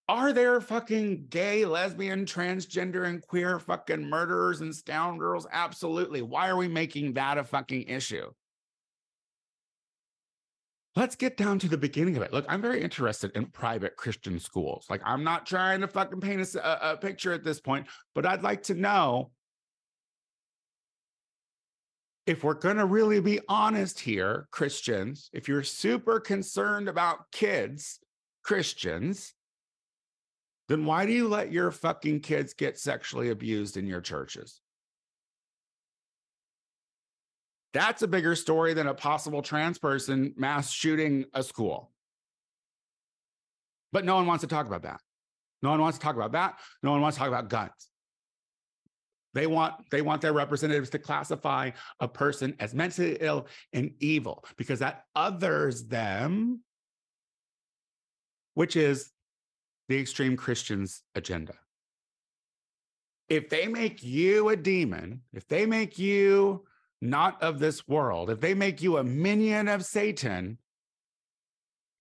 Are 0.07 0.33
there 0.33 0.61
fucking 0.61 1.27
gay, 1.29 1.65
lesbian, 1.65 2.25
transgender, 2.25 3.07
and 3.07 3.25
queer 3.25 3.57
fucking 3.59 4.07
murderers 4.07 4.61
and 4.61 4.75
scoundrels? 4.75 5.47
Absolutely. 5.51 6.21
Why 6.21 6.47
are 6.49 6.57
we 6.57 6.67
making 6.67 7.13
that 7.13 7.39
a 7.39 7.43
fucking 7.43 7.83
issue? 7.83 8.31
Let's 10.95 11.15
get 11.15 11.37
down 11.37 11.59
to 11.59 11.67
the 11.67 11.77
beginning 11.77 12.15
of 12.15 12.23
it. 12.23 12.31
Look, 12.31 12.45
I'm 12.47 12.61
very 12.61 12.81
interested 12.81 13.31
in 13.35 13.47
private 13.47 13.97
Christian 13.97 14.39
schools. 14.39 14.85
Like, 14.89 15.01
I'm 15.03 15.23
not 15.23 15.45
trying 15.45 15.81
to 15.81 15.87
fucking 15.87 16.21
paint 16.21 16.55
a, 16.55 16.91
a 16.91 16.97
picture 16.97 17.33
at 17.33 17.43
this 17.43 17.59
point, 17.59 17.87
but 18.13 18.25
I'd 18.25 18.43
like 18.43 18.63
to 18.63 18.75
know 18.75 19.31
if 22.25 22.43
we're 22.43 22.53
going 22.53 22.77
to 22.77 22.85
really 22.85 23.19
be 23.19 23.39
honest 23.49 23.99
here, 23.99 24.47
Christians, 24.51 25.29
if 25.33 25.47
you're 25.47 25.63
super 25.63 26.19
concerned 26.19 26.89
about 26.89 27.31
kids, 27.31 27.99
Christians, 28.43 29.34
then 30.67 30.85
why 30.85 31.05
do 31.05 31.11
you 31.11 31.27
let 31.27 31.51
your 31.51 31.71
fucking 31.71 32.21
kids 32.21 32.53
get 32.53 32.79
sexually 32.79 33.29
abused 33.29 33.77
in 33.77 33.85
your 33.85 34.01
churches? 34.01 34.61
That's 37.73 38.01
a 38.01 38.07
bigger 38.07 38.35
story 38.35 38.73
than 38.73 38.87
a 38.87 38.93
possible 38.93 39.41
trans 39.41 39.77
person 39.77 40.33
mass 40.37 40.71
shooting 40.71 41.25
a 41.33 41.43
school. 41.43 41.91
But 43.91 44.05
no 44.05 44.15
one 44.15 44.25
wants 44.25 44.41
to 44.41 44.47
talk 44.47 44.65
about 44.65 44.83
that. 44.83 45.01
No 45.61 45.71
one 45.71 45.81
wants 45.81 45.97
to 45.97 46.03
talk 46.03 46.15
about 46.15 46.31
that. 46.31 46.57
No 46.83 46.91
one 46.91 47.01
wants 47.01 47.17
to 47.17 47.19
talk 47.19 47.27
about 47.27 47.49
guns. 47.49 47.89
They 49.33 49.47
want 49.47 49.75
they 49.91 50.01
want 50.01 50.21
their 50.21 50.31
representatives 50.31 50.89
to 50.91 50.99
classify 50.99 51.71
a 51.99 52.07
person 52.07 52.55
as 52.59 52.73
mentally 52.73 53.17
ill 53.19 53.47
and 53.73 53.91
evil 53.99 54.45
because 54.55 54.79
that 54.79 55.03
others 55.13 55.85
them, 55.85 56.61
which 58.53 58.77
is 58.77 59.11
the 59.87 59.99
extreme 59.99 60.35
Christians' 60.37 61.03
agenda. 61.13 61.53
If 63.27 63.49
they 63.49 63.67
make 63.67 64.03
you 64.03 64.49
a 64.49 64.55
demon, 64.55 65.21
if 65.33 65.47
they 65.47 65.65
make 65.65 65.97
you 65.97 66.65
not 67.01 67.41
of 67.41 67.59
this 67.59 67.87
world, 67.87 68.29
if 68.29 68.39
they 68.39 68.53
make 68.53 68.81
you 68.81 68.97
a 68.97 69.03
minion 69.03 69.67
of 69.67 69.85
Satan, 69.85 70.57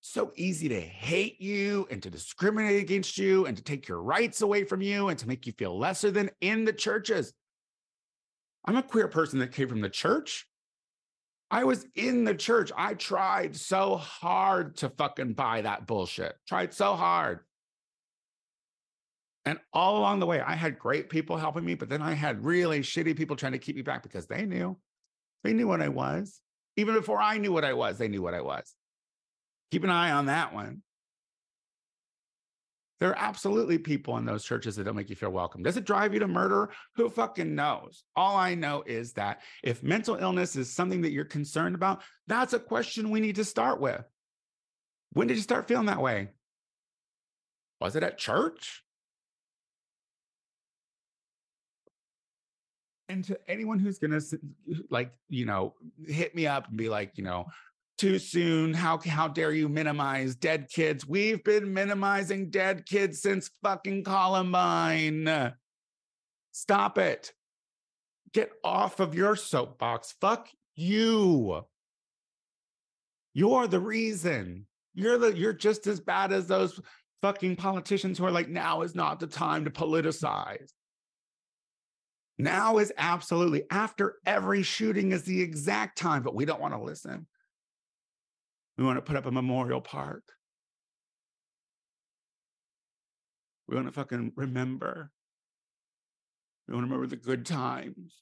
so 0.01 0.33
easy 0.37 0.69
to 0.69 0.81
hate 0.81 1.41
you 1.41 1.89
and 1.91 2.03
to 2.03 2.11
discriminate 2.11 2.83
against 2.83 3.17
you 3.17 3.47
and 3.47 3.57
to 3.57 3.63
take 3.63 3.89
your 3.89 4.03
rights 4.03 4.43
away 4.43 4.65
from 4.65 4.83
you 4.83 5.09
and 5.09 5.19
to 5.19 5.27
make 5.27 5.47
you 5.47 5.53
feel 5.53 5.79
lesser 5.79 6.11
than 6.11 6.31
in 6.43 6.67
the 6.67 6.75
churches. 6.75 7.33
I'm 8.67 8.77
a 8.77 8.83
queer 8.83 9.09
person 9.09 9.39
that 9.39 9.53
came 9.53 9.69
from 9.69 9.81
the 9.81 9.89
church. 9.89 10.47
I 11.51 11.65
was 11.65 11.87
in 11.95 12.25
the 12.25 12.35
church. 12.35 12.71
I 12.77 12.95
tried 12.95 13.57
so 13.57 13.97
hard 13.97 14.77
to 14.79 14.91
fucking 14.91 15.35
buy 15.35 15.63
that 15.63 15.87
bullshit. 15.87 16.35
Tried 16.47 16.75
so 16.75 16.95
hard. 16.95 17.41
And 19.47 19.59
all 19.73 19.99
along 19.99 20.21
the 20.21 20.27
way, 20.27 20.41
I 20.41 20.55
had 20.55 20.79
great 20.79 21.11
people 21.11 21.37
helping 21.37 21.65
me, 21.65 21.75
but 21.75 21.89
then 21.89 22.01
I 22.01 22.15
had 22.15 22.45
really 22.45 22.81
shitty 22.81 23.17
people 23.17 23.37
trying 23.37 23.53
to 23.53 23.59
keep 23.59 23.77
me 23.77 23.83
back 23.83 24.03
because 24.03 24.27
they 24.27 24.47
knew. 24.47 24.79
They 25.43 25.53
knew 25.53 25.69
what 25.69 25.83
I 25.83 25.89
was. 25.89 26.41
Even 26.77 26.95
before 26.95 27.21
I 27.21 27.39
knew 27.39 27.53
what 27.53 27.65
I 27.65 27.75
was, 27.75 27.99
they 27.99 28.09
knew 28.09 28.23
what 28.23 28.35
I 28.35 28.41
was. 28.41 28.75
Keep 29.71 29.85
an 29.85 29.91
eye 29.91 30.13
on 30.13 30.27
that 30.27 30.55
one. 30.55 30.83
There 33.01 33.11
are 33.11 33.19
absolutely 33.19 33.77
people 33.77 34.17
in 34.17 34.25
those 34.25 34.45
churches 34.45 34.77
that 34.77 34.85
don't 34.85 34.97
make 34.97 35.11
you 35.11 35.17
feel 35.17 35.31
welcome. 35.31 35.63
Does 35.63 35.77
it 35.77 35.85
drive 35.85 36.15
you 36.15 36.21
to 36.21 36.29
murder? 36.29 36.71
Who 36.97 37.11
fucking 37.11 37.55
knows? 37.55 38.03
All 38.17 38.37
I 38.37 38.55
know 38.55 38.83
is 38.87 39.13
that 39.15 39.43
if 39.63 39.83
mental 39.83 40.15
illness 40.15 40.57
is 40.57 40.73
something 40.73 41.03
that 41.03 41.13
you're 41.13 41.25
concerned 41.25 41.75
about, 41.75 42.03
that's 42.29 42.55
a 42.55 42.59
question 42.59 43.11
we 43.11 43.21
need 43.21 43.37
to 43.37 43.45
start 43.45 43.81
with. 43.81 44.03
When 45.13 45.27
did 45.27 45.37
you 45.37 45.43
start 45.43 45.69
feeling 45.69 45.87
that 45.87 46.01
way? 46.01 46.29
Was 47.81 47.95
it 47.95 48.03
at 48.03 48.17
church? 48.17 48.83
And 53.15 53.25
to 53.25 53.39
anyone 53.49 53.79
who's 53.79 53.99
gonna 53.99 54.21
like 54.91 55.13
you 55.29 55.47
know 55.47 55.75
hit 56.07 56.35
me 56.35 56.47
up 56.47 56.69
and 56.69 56.77
be 56.77 56.89
like 56.89 57.13
you 57.17 57.25
know 57.25 57.47
too 57.97 58.19
soon. 58.19 58.75
How 58.75 58.99
how 58.99 59.29
dare 59.29 59.53
you 59.53 59.69
minimize 59.69 60.35
dead 60.35 60.69
kids? 60.69 61.07
We've 61.07 61.43
been 61.43 61.73
minimizing 61.73 62.51
dead 62.51 62.85
kids 62.87 63.23
since 63.23 63.51
fucking 63.63 64.05
columbine. 64.05 65.55
Stop 66.53 66.99
it. 66.99 67.33
Get 68.33 68.51
off 68.65 69.01
of 69.01 69.15
your 69.15 69.37
soapbox. 69.37 70.15
Fuck 70.21 70.49
you. 70.75 71.65
You're 73.33 73.69
the 73.69 73.81
reason. 73.81 74.67
You're 74.95 75.19
the 75.19 75.37
you're 75.37 75.53
just 75.53 75.87
as 75.87 76.01
bad 76.01 76.33
as 76.33 76.47
those 76.49 76.81
fucking 77.23 77.57
politicians 77.57 78.19
who 78.19 78.27
are 78.27 78.31
like 78.31 78.49
now 78.49 78.83
is 78.83 78.95
not 78.95 79.19
the 79.19 79.27
time 79.27 79.65
to 79.65 79.71
politicize 79.71 80.73
now 82.39 82.79
is 82.79 82.93
absolutely 82.99 83.65
after 83.71 84.17
every 84.27 84.63
shooting 84.63 85.13
is 85.13 85.23
the 85.23 85.41
exact 85.41 85.99
time, 85.99 86.23
but 86.23 86.35
we 86.35 86.45
don't 86.45 86.61
want 86.61 86.75
to 86.75 86.81
listen. 86.81 87.27
We 88.77 88.85
want 88.85 88.97
to 88.97 89.03
put 89.03 89.17
up 89.17 89.27
a 89.27 89.31
memorial 89.31 89.81
park. 89.81 90.25
We 93.69 93.77
want 93.77 93.87
to 93.87 93.93
fucking 93.93 94.33
remember. 94.37 95.11
We 96.67 96.75
want 96.75 96.87
to 96.87 96.93
remember 96.93 97.07
the 97.07 97.17
good 97.17 97.47
times 97.47 98.21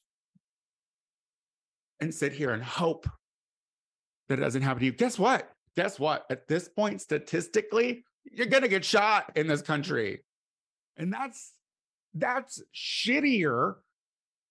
and 2.01 2.15
sit 2.15 2.33
here 2.33 2.51
and 2.51 2.63
hope 2.63 3.09
that 4.29 4.39
it 4.39 4.43
doesn't 4.43 4.63
happen 4.63 4.81
to 4.81 4.87
you. 4.87 4.93
Guess 4.93 5.19
what? 5.19 5.51
Guess 5.75 5.99
what? 5.99 6.27
At 6.29 6.49
this 6.49 6.69
point, 6.69 7.01
statistically, 7.01 8.05
you're 8.25 8.47
going 8.47 8.63
to 8.63 8.69
get 8.69 8.85
shot 8.85 9.33
in 9.37 9.47
this 9.47 9.63
country. 9.63 10.21
And 10.97 11.13
that's 11.13 11.53
that's 12.15 12.63
shittier 12.75 13.77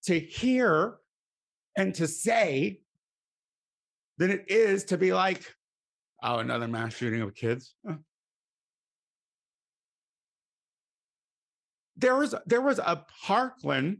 to 0.05 0.19
hear 0.19 0.95
and 1.77 1.93
to 1.95 2.07
say 2.07 2.81
than 4.17 4.31
it 4.31 4.45
is 4.49 4.85
to 4.85 4.97
be 4.97 5.13
like, 5.13 5.43
oh, 6.21 6.39
another 6.39 6.67
mass 6.67 6.93
shooting 6.93 7.21
of 7.21 7.33
kids. 7.33 7.73
There 11.97 12.15
was 12.15 12.33
there 12.47 12.61
was 12.61 12.79
a 12.79 13.05
Parkland 13.23 13.99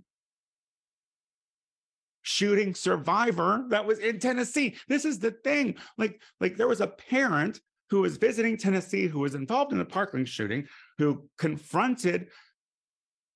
shooting 2.23 2.73
survivor 2.75 3.65
that 3.69 3.85
was 3.85 3.99
in 3.99 4.19
Tennessee. 4.19 4.75
This 4.87 5.05
is 5.05 5.19
the 5.19 5.31
thing. 5.31 5.75
Like, 5.97 6.21
like 6.39 6.57
there 6.57 6.67
was 6.67 6.81
a 6.81 6.87
parent 6.87 7.59
who 7.89 8.01
was 8.01 8.17
visiting 8.17 8.57
Tennessee 8.57 9.07
who 9.07 9.19
was 9.19 9.35
involved 9.35 9.71
in 9.71 9.77
the 9.77 9.85
Parkland 9.85 10.27
shooting 10.27 10.65
who 10.97 11.27
confronted 11.37 12.27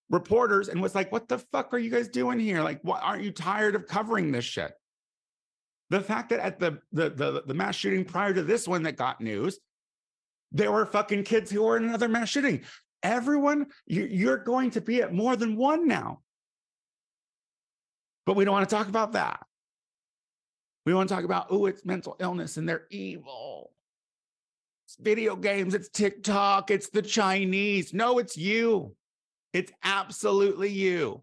reporters 0.10 0.70
and 0.70 0.82
was 0.82 0.96
like, 0.96 1.12
what 1.12 1.28
the 1.28 1.39
fuck 1.39 1.74
are 1.74 1.80
you 1.80 1.89
guys 1.89 2.08
doing 2.08 2.39
here? 2.39 2.62
Like, 2.62 2.82
what 2.84 3.02
aren't 3.02 3.24
you 3.24 3.32
tired 3.32 3.76
of 3.76 3.88
covering 3.88 4.32
this 4.32 4.46
shit? 4.46 4.72
The 5.89 6.02
fact 6.02 6.30
that 6.30 6.39
at 6.39 6.60
the 6.60 6.80
the 6.91 7.10
the, 7.10 7.44
the 7.46 7.54
mass 7.54 7.76
shooting 7.76 8.06
prior 8.06 8.34
to 8.34 8.44
this 8.44 8.68
one 8.68 8.84
that 8.84 8.98
got 8.98 9.22
news, 9.22 9.60
there 10.52 10.72
were 10.72 10.86
fucking 10.86 11.24
kids 11.24 11.52
who 11.52 11.63
were 11.63 11.78
in 11.78 11.86
another 11.86 12.08
mass 12.08 12.30
shooting. 12.30 12.62
Everyone, 13.04 13.68
you, 13.86 14.06
you're 14.06 14.38
going 14.38 14.72
to 14.72 14.82
be 14.82 15.02
at 15.02 15.13
more 15.13 15.36
than 15.36 15.58
one 15.58 15.88
now. 15.88 16.22
But 18.26 18.36
we 18.36 18.46
don't 18.46 18.54
want 18.54 18.68
to 18.68 18.76
talk 18.76 18.88
about 18.88 19.12
that. 19.13 19.46
We 20.86 20.94
want 20.94 21.10
to 21.10 21.15
talk 21.15 21.24
about, 21.24 21.48
oh, 21.50 21.65
it's 21.65 21.86
mental 21.86 22.15
illness 22.20 22.58
and 22.58 22.68
they're 22.68 22.88
evil. 22.89 23.72
It's 24.86 24.98
video 25.00 25.36
games, 25.36 25.74
it's 25.74 25.89
TikTok, 25.89 26.72
it's 26.72 26.89
the 26.89 27.02
Chinese. 27.02 27.94
No, 27.94 28.18
it's 28.18 28.38
you. 28.38 28.96
It's 29.56 29.72
absolutely 29.86 30.68
you. 30.68 31.22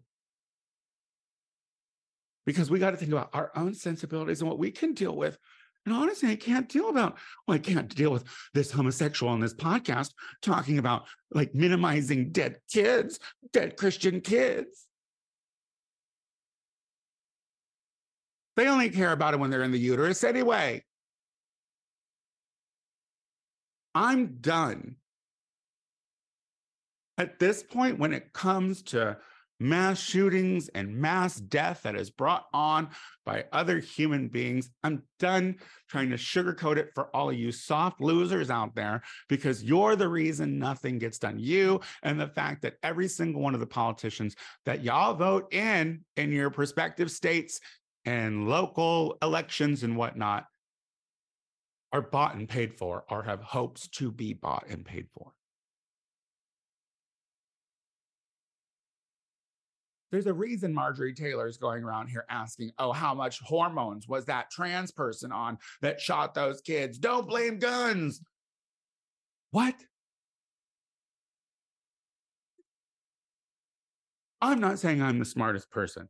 Because 2.47 2.71
we 2.71 2.79
got 2.79 2.89
to 2.89 2.97
think 2.97 3.11
about 3.11 3.29
our 3.31 3.51
own 3.55 3.75
sensibilities 3.75 4.41
and 4.41 4.49
what 4.49 4.57
we 4.57 4.71
can 4.71 4.95
deal 4.95 5.15
with. 5.15 5.37
And 5.85 5.93
honestly, 5.93 6.31
I 6.31 6.35
can't 6.35 6.67
deal 6.67 6.89
about, 6.89 7.19
well, 7.47 7.53
I 7.53 7.59
can't 7.59 7.93
deal 7.95 8.09
with 8.09 8.23
this 8.55 8.71
homosexual 8.71 9.31
on 9.31 9.39
this 9.39 9.53
podcast 9.53 10.13
talking 10.41 10.79
about 10.79 11.03
like 11.31 11.53
minimizing 11.53 12.31
dead 12.31 12.57
kids, 12.71 13.19
dead 13.51 13.77
Christian 13.77 14.19
kids. 14.19 14.87
They 18.55 18.67
only 18.67 18.89
care 18.89 19.11
about 19.11 19.35
it 19.35 19.39
when 19.39 19.51
they're 19.51 19.61
in 19.61 19.71
the 19.71 19.77
uterus 19.77 20.23
anyway. 20.23 20.83
I'm 23.93 24.37
done 24.41 24.95
at 27.17 27.39
this 27.39 27.63
point, 27.63 27.99
when 27.99 28.13
it 28.13 28.33
comes 28.33 28.81
to 28.83 29.17
mass 29.59 29.99
shootings 29.99 30.67
and 30.69 30.95
mass 30.95 31.35
death 31.35 31.83
that 31.83 31.95
is 31.95 32.09
brought 32.09 32.45
on 32.53 32.89
by 33.25 33.45
other 33.53 33.79
human 33.79 34.27
beings, 34.27 34.69
I'm 34.83 35.03
done 35.19 35.55
trying 35.87 36.09
to 36.09 36.17
sugarcoat 36.17 36.77
it 36.77 36.89
for 36.93 37.15
all 37.15 37.29
of 37.29 37.37
you 37.37 37.51
soft 37.51 38.01
losers 38.01 38.49
out 38.49 38.75
there 38.75 39.03
because 39.29 39.63
you're 39.63 39.95
the 39.95 40.09
reason 40.09 40.59
nothing 40.59 40.99
gets 40.99 41.19
done. 41.19 41.39
You 41.39 41.81
and 42.01 42.19
the 42.19 42.27
fact 42.27 42.63
that 42.63 42.75
every 42.83 43.07
single 43.07 43.41
one 43.41 43.53
of 43.53 43.59
the 43.59 43.67
politicians 43.67 44.35
that 44.65 44.83
y'all 44.83 45.13
vote 45.13 45.53
in 45.53 46.01
in 46.17 46.31
your 46.31 46.49
prospective 46.49 47.11
states 47.11 47.59
and 48.05 48.49
local 48.49 49.17
elections 49.21 49.83
and 49.83 49.95
whatnot 49.95 50.45
are 51.93 52.01
bought 52.01 52.35
and 52.35 52.49
paid 52.49 52.73
for 52.73 53.05
or 53.09 53.23
have 53.23 53.41
hopes 53.41 53.87
to 53.87 54.11
be 54.11 54.33
bought 54.33 54.65
and 54.67 54.83
paid 54.83 55.07
for. 55.13 55.31
There's 60.13 60.27
a 60.27 60.33
reason 60.33 60.71
Marjorie 60.71 61.15
Taylor 61.15 61.47
is 61.47 61.57
going 61.57 61.83
around 61.83 62.07
here 62.07 62.23
asking, 62.29 62.71
oh, 62.77 62.91
how 62.91 63.15
much 63.15 63.39
hormones 63.39 64.07
was 64.07 64.25
that 64.25 64.51
trans 64.51 64.91
person 64.91 65.31
on 65.31 65.57
that 65.81 65.99
shot 65.99 66.35
those 66.35 66.61
kids? 66.61 66.99
Don't 66.99 67.27
blame 67.27 67.57
guns. 67.57 68.21
What? 69.49 69.73
I'm 74.39 74.59
not 74.59 74.77
saying 74.77 75.01
I'm 75.01 75.17
the 75.17 75.25
smartest 75.25 75.71
person 75.71 76.07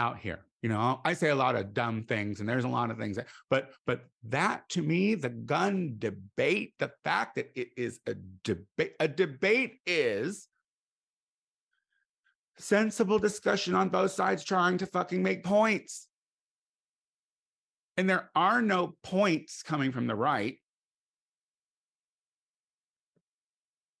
out 0.00 0.18
here. 0.18 0.40
You 0.62 0.68
know, 0.68 1.00
I 1.04 1.12
say 1.12 1.28
a 1.28 1.36
lot 1.36 1.54
of 1.54 1.74
dumb 1.74 2.02
things 2.08 2.40
and 2.40 2.48
there's 2.48 2.64
a 2.64 2.68
lot 2.68 2.90
of 2.90 2.98
things 2.98 3.14
that, 3.18 3.28
but 3.50 3.70
but 3.86 4.06
that 4.24 4.68
to 4.70 4.82
me, 4.82 5.14
the 5.14 5.28
gun 5.28 5.94
debate, 5.98 6.74
the 6.80 6.90
fact 7.04 7.36
that 7.36 7.52
it 7.54 7.68
is 7.76 8.00
a 8.08 8.16
debate, 8.42 8.96
a 8.98 9.06
debate 9.06 9.76
is 9.86 10.48
sensible 12.58 13.18
discussion 13.18 13.74
on 13.74 13.88
both 13.88 14.12
sides 14.12 14.44
trying 14.44 14.78
to 14.78 14.86
fucking 14.86 15.22
make 15.22 15.44
points. 15.44 16.08
And 17.96 18.08
there 18.08 18.30
are 18.34 18.60
no 18.60 18.96
points 19.02 19.62
coming 19.62 19.92
from 19.92 20.06
the 20.06 20.14
right. 20.14 20.58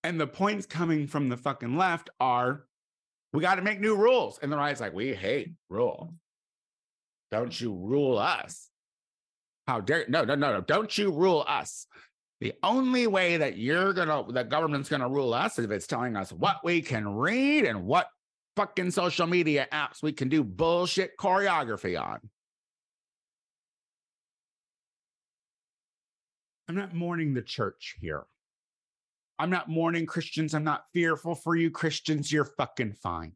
And 0.02 0.20
the 0.20 0.26
points 0.26 0.66
coming 0.66 1.06
from 1.06 1.28
the 1.28 1.36
fucking 1.36 1.76
left 1.76 2.10
are 2.20 2.66
we 3.32 3.40
got 3.40 3.56
to 3.56 3.62
make 3.62 3.80
new 3.80 3.96
rules. 3.96 4.38
And 4.38 4.52
the 4.52 4.56
right's 4.56 4.80
like, 4.80 4.94
we 4.94 5.14
hate 5.14 5.54
rule. 5.68 6.14
Don't 7.30 7.58
you 7.58 7.72
rule 7.72 8.18
us. 8.18 8.68
How 9.66 9.80
dare 9.80 10.04
no, 10.08 10.24
no, 10.24 10.34
no, 10.34 10.52
no. 10.52 10.60
Don't 10.60 10.96
you 10.96 11.10
rule 11.10 11.44
us. 11.48 11.86
The 12.40 12.52
only 12.62 13.06
way 13.06 13.38
that 13.38 13.56
you're 13.56 13.92
gonna 13.92 14.30
the 14.30 14.44
government's 14.44 14.88
gonna 14.88 15.08
rule 15.08 15.32
us 15.32 15.58
is 15.58 15.64
if 15.64 15.70
it's 15.70 15.86
telling 15.86 16.16
us 16.16 16.30
what 16.30 16.58
we 16.62 16.82
can 16.82 17.08
read 17.08 17.64
and 17.64 17.86
what 17.86 18.06
fucking 18.56 18.90
social 18.90 19.26
media 19.26 19.66
apps 19.72 20.02
we 20.02 20.12
can 20.12 20.28
do 20.28 20.44
bullshit 20.44 21.16
choreography 21.18 22.00
on. 22.00 22.20
I'm 26.68 26.76
not 26.76 26.94
mourning 26.94 27.34
the 27.34 27.42
church 27.42 27.96
here. 28.00 28.24
I'm 29.38 29.50
not 29.50 29.68
mourning 29.68 30.06
Christians. 30.06 30.54
I'm 30.54 30.64
not 30.64 30.84
fearful 30.92 31.34
for 31.34 31.56
you, 31.56 31.70
Christians. 31.70 32.32
You're 32.32 32.44
fucking 32.44 32.94
fine. 32.94 33.32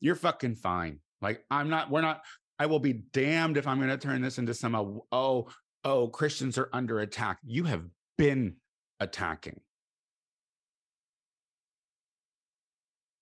You're 0.00 0.16
fucking 0.16 0.56
fine. 0.56 0.98
Like, 1.22 1.44
I'm 1.50 1.70
not, 1.70 1.90
we're 1.90 2.02
not, 2.02 2.22
I 2.58 2.66
will 2.66 2.80
be 2.80 2.92
damned 2.92 3.56
if 3.56 3.66
I'm 3.66 3.78
going 3.78 3.88
to 3.88 3.96
turn 3.96 4.20
this 4.20 4.38
into 4.38 4.54
some, 4.54 4.74
oh, 5.12 5.48
oh, 5.84 6.08
Christians 6.08 6.58
are 6.58 6.68
under 6.72 7.00
attack. 7.00 7.38
You 7.44 7.64
have 7.64 7.84
been 8.16 8.56
attacking. 9.00 9.60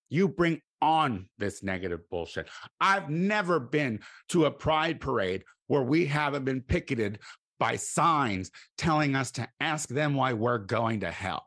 You 0.09 0.27
bring 0.27 0.61
on 0.81 1.27
this 1.37 1.63
negative 1.63 2.09
bullshit. 2.09 2.47
I've 2.79 3.09
never 3.09 3.59
been 3.59 3.99
to 4.29 4.45
a 4.45 4.51
pride 4.51 4.99
parade 4.99 5.43
where 5.67 5.83
we 5.83 6.05
haven't 6.05 6.45
been 6.45 6.61
picketed 6.61 7.19
by 7.59 7.75
signs 7.75 8.51
telling 8.77 9.15
us 9.15 9.31
to 9.31 9.47
ask 9.59 9.89
them 9.89 10.13
why 10.13 10.33
we're 10.33 10.59
going 10.59 11.01
to 11.01 11.11
hell. 11.11 11.43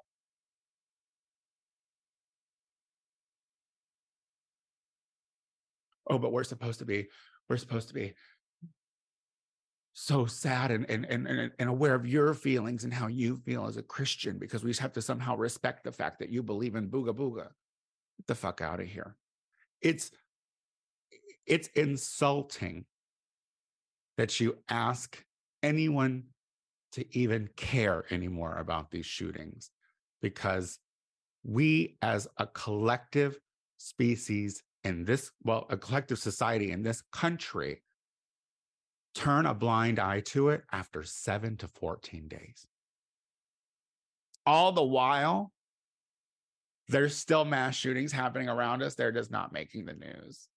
Oh, 6.09 6.19
but 6.19 6.33
we're 6.33 6.43
supposed 6.45 6.81
to 6.81 6.85
be, 6.85 7.07
we're 7.49 7.57
supposed 7.57 7.89
to 7.89 7.95
be 7.95 8.15
so 9.93 10.27
sad 10.27 10.73
and, 10.73 10.91
and, 10.91 11.05
and, 11.07 11.53
and 11.57 11.69
aware 11.69 11.95
of 11.95 12.07
your 12.07 12.35
feelings 12.35 12.83
and 12.83 12.93
how 12.93 13.07
you 13.07 13.37
feel 13.37 13.67
as 13.67 13.77
a 13.77 13.83
Christian 13.83 14.39
because 14.39 14.65
we 14.65 14.71
just 14.71 14.81
have 14.81 14.93
to 14.95 15.03
somehow 15.03 15.37
respect 15.37 15.85
the 15.85 15.93
fact 15.93 16.19
that 16.19 16.31
you 16.31 16.43
believe 16.43 16.75
in 16.75 16.89
booga 16.89 17.15
booga. 17.15 17.49
The 18.27 18.35
fuck 18.35 18.61
out 18.61 18.81
of 18.81 18.87
here. 18.87 19.17
It's 19.81 20.11
it's 21.47 21.69
insulting 21.69 22.85
that 24.17 24.39
you 24.39 24.59
ask 24.69 25.25
anyone 25.63 26.25
to 26.93 27.05
even 27.17 27.49
care 27.57 28.05
anymore 28.11 28.57
about 28.59 28.91
these 28.91 29.07
shootings 29.07 29.71
because 30.21 30.79
we 31.45 31.97
as 32.03 32.29
a 32.37 32.47
collective 32.47 33.39
species 33.79 34.63
in 34.85 35.05
this 35.05 35.31
well 35.43 35.67
a 35.71 35.77
collective 35.77 36.19
society 36.19 36.71
in 36.71 36.83
this 36.83 37.03
country 37.13 37.83
turn 39.15 39.47
a 39.47 39.55
blind 39.55 39.99
eye 39.99 40.21
to 40.21 40.51
it 40.51 40.63
after 40.71 41.03
7 41.03 41.57
to 41.57 41.69
14 41.69 42.29
days 42.29 42.67
all 44.45 44.73
the 44.73 44.83
while 44.83 45.53
there's 46.91 47.17
still 47.17 47.45
mass 47.45 47.75
shootings 47.75 48.13
happening 48.13 48.49
around 48.49 48.83
us 48.83 48.95
they're 48.95 49.13
just 49.13 49.31
not 49.31 49.53
making 49.53 49.85
the 49.85 49.95
news 49.95 50.49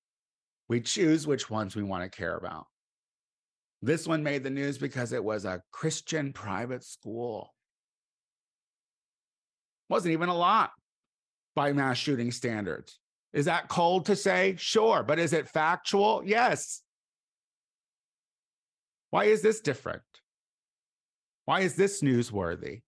we 0.70 0.80
choose 0.82 1.28
which 1.28 1.50
ones 1.50 1.76
we 1.76 1.84
want 1.84 2.04
to 2.04 2.18
care 2.18 2.38
about 2.38 2.66
this 3.84 4.08
one 4.08 4.24
made 4.24 4.44
the 4.44 4.50
news 4.50 4.78
because 4.78 5.12
it 5.12 5.22
was 5.22 5.44
a 5.44 5.62
Christian 5.72 6.32
private 6.32 6.86
school. 6.86 7.54
Wasn't 9.90 10.14
even 10.14 10.30
a 10.30 10.36
lot 10.36 10.72
by 11.54 11.74
mass 11.74 11.98
shooting 11.98 12.32
standards. 12.32 12.98
Is 13.34 13.44
that 13.46 13.68
cold 13.68 14.06
to 14.06 14.16
say? 14.16 14.56
Sure. 14.58 15.04
But 15.04 15.20
is 15.20 15.34
it 15.34 15.50
factual? 15.50 16.24
Yes. 16.26 16.82
Why 19.10 19.26
is 19.26 19.42
this 19.42 19.60
different? 19.60 20.02
Why 21.44 21.60
is 21.60 21.76
this 21.76 22.02
newsworthy? 22.02 22.84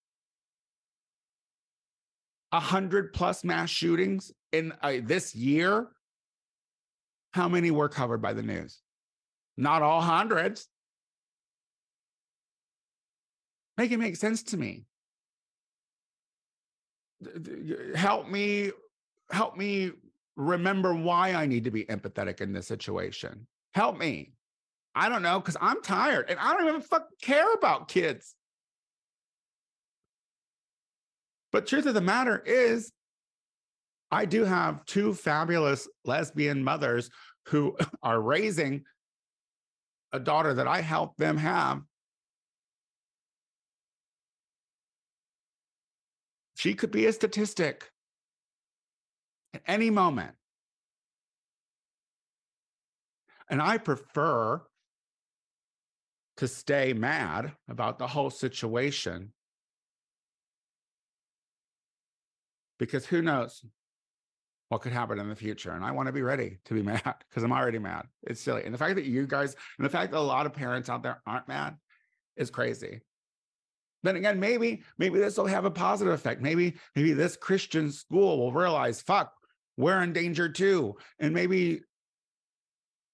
A 2.56 2.60
hundred 2.60 3.12
plus 3.12 3.44
mass 3.44 3.70
shootings 3.70 4.32
in 4.54 4.72
uh, 4.82 4.94
this 5.04 5.36
year. 5.36 5.90
How 7.34 7.50
many 7.50 7.70
were 7.70 7.90
covered 7.90 8.22
by 8.22 8.32
the 8.32 8.44
news? 8.44 8.80
Not 9.58 9.82
all 9.82 10.00
hundreds. 10.00 10.70
Make 13.78 13.92
it 13.92 13.98
make 13.98 14.16
sense 14.16 14.42
to 14.44 14.58
me. 14.58 14.86
Help 17.94 18.30
me, 18.30 18.72
help 19.32 19.58
me 19.58 19.92
remember 20.38 20.96
why 20.96 21.34
I 21.34 21.48
need 21.48 21.66
to 21.66 21.72
be 21.72 21.84
empathetic 21.84 22.40
in 22.40 22.54
this 22.54 22.68
situation. 22.68 23.48
Help 23.74 23.98
me. 23.98 24.32
I 24.96 25.10
don't 25.10 25.24
know, 25.24 25.42
because 25.42 25.58
I'm 25.60 25.82
tired 25.82 26.30
and 26.30 26.40
I 26.40 26.54
don't 26.54 26.70
even 26.70 26.80
fuck 26.80 27.08
care 27.22 27.52
about 27.52 27.90
kids. 27.90 28.34
But 31.56 31.68
truth 31.68 31.86
of 31.86 31.94
the 31.94 32.02
matter 32.02 32.44
is, 32.46 32.92
I 34.12 34.26
do 34.26 34.44
have 34.44 34.86
two 34.86 35.14
fabulous 35.14 35.88
lesbian 36.04 36.62
mothers 36.62 37.10
who 37.46 37.78
are 38.04 38.20
raising 38.20 38.84
a 40.12 40.20
daughter 40.20 40.54
that 40.56 40.68
I 40.68 40.82
helped 40.82 41.18
them 41.18 41.38
have 41.38 41.82
She 46.56 46.74
could 46.74 46.92
be 46.92 47.06
a 47.06 47.14
statistic 47.14 47.90
at 49.54 49.62
any 49.66 49.90
moment. 49.90 50.36
And 53.50 53.62
I 53.62 53.78
prefer 53.78 54.62
to 56.36 56.48
stay 56.50 56.92
mad 56.92 57.54
about 57.70 57.98
the 57.98 58.08
whole 58.08 58.30
situation 58.30 59.32
because 62.80 63.06
who 63.06 63.22
knows 63.22 63.64
what 64.70 64.82
could 64.82 64.92
happen 64.92 65.20
in 65.20 65.30
the 65.30 65.36
future. 65.36 65.72
And 65.72 65.86
I 65.86 65.92
want 65.92 66.08
to 66.08 66.14
be 66.14 66.22
ready 66.22 66.58
to 66.66 66.74
be 66.74 66.82
mad 66.84 67.16
because 67.30 67.44
I'm 67.44 67.52
already 67.52 67.80
mad. 67.80 68.08
It's 68.24 68.42
silly. 68.42 68.64
And 68.64 68.74
the 68.74 68.78
fact 68.78 68.96
that 68.96 69.06
you 69.06 69.28
guys, 69.28 69.56
and 69.78 69.86
the 69.86 69.90
fact 69.90 70.12
that 70.12 70.18
a 70.18 70.20
lot 70.20 70.46
of 70.46 70.54
parents 70.54 70.90
out 70.90 71.04
there 71.04 71.22
aren't 71.26 71.48
mad 71.48 71.78
is 72.36 72.50
crazy. 72.50 73.02
Then 74.04 74.18
again, 74.18 74.40
maybe, 74.40 74.84
maybe 74.98 75.18
this 75.18 75.38
will 75.38 75.48
have 75.48 75.66
a 75.66 75.72
positive 75.72 76.14
effect. 76.14 76.42
Maybe, 76.42 76.76
maybe 76.96 77.14
this 77.14 77.36
Christian 77.36 77.92
school 77.92 78.38
will 78.38 78.52
realize, 78.52 79.02
fuck, 79.02 79.34
we're 79.78 80.02
in 80.04 80.14
danger 80.14 80.48
too. 80.48 80.96
And 81.20 81.34
maybe 81.34 81.82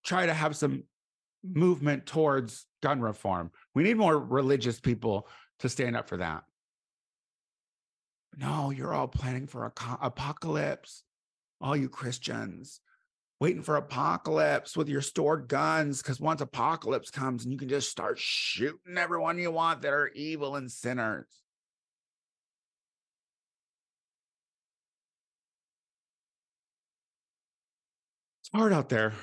try 0.04 0.26
to 0.26 0.34
have 0.34 0.56
some 0.56 0.84
movement 1.44 2.06
towards 2.06 2.66
gun 2.82 3.02
reform. 3.02 3.52
We 3.74 3.84
need 3.84 3.98
more 3.98 4.18
religious 4.18 4.80
people 4.80 5.28
to 5.60 5.70
stand 5.70 5.96
up 5.96 6.10
for 6.10 6.18
that. 6.18 6.44
No, 8.38 8.72
you're 8.72 8.94
all 8.94 9.08
planning 9.08 9.48
for 9.48 9.66
a 9.66 9.74
apocalypse, 10.02 11.04
all 11.60 11.76
you 11.76 11.90
Christians 11.90 12.82
waiting 13.42 13.64
for 13.64 13.76
apocalypse 13.76 14.78
with 14.78 14.88
your 14.88 15.02
stored 15.02 15.48
guns 15.48 16.00
because 16.00 16.20
once 16.20 16.42
apocalypse 16.42 17.10
comes 17.10 17.44
and 17.44 17.52
you 17.52 17.58
can 17.58 17.68
just 17.68 17.90
start 17.90 18.20
shooting 18.20 19.00
everyone 19.00 19.40
you 19.40 19.50
want 19.50 19.82
that 19.82 19.92
are 19.92 20.10
evil 20.10 20.56
and 20.58 20.72
sinners. 20.72 21.26
It's 28.42 28.50
hard 28.54 28.74
out 28.74 28.90
there. 28.90 29.14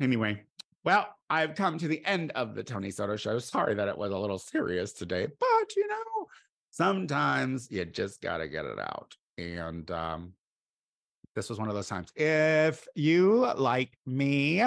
Anyway, 0.00 0.42
Well, 0.82 1.06
I've 1.30 1.54
come 1.54 1.78
to 1.78 1.86
the 1.86 2.04
end 2.04 2.32
of 2.32 2.56
the 2.56 2.64
Tony 2.64 2.90
Soto 2.90 3.14
show. 3.14 3.38
Sorry 3.38 3.74
that 3.76 3.86
it 3.86 3.96
was 3.96 4.10
a 4.10 4.18
little 4.18 4.40
serious 4.40 4.92
today, 4.92 5.28
but 5.38 5.76
you 5.76 5.86
know, 5.86 6.26
sometimes 6.74 7.68
you 7.70 7.84
just 7.84 8.20
got 8.20 8.38
to 8.38 8.48
get 8.48 8.64
it 8.64 8.80
out. 8.80 9.14
And 9.38 9.88
um, 9.92 10.32
this 11.36 11.48
was 11.48 11.58
one 11.58 11.68
of 11.68 11.74
those 11.74 11.88
times. 11.88 12.10
If 12.16 12.86
you 12.96 13.52
like 13.56 13.92
me, 14.06 14.64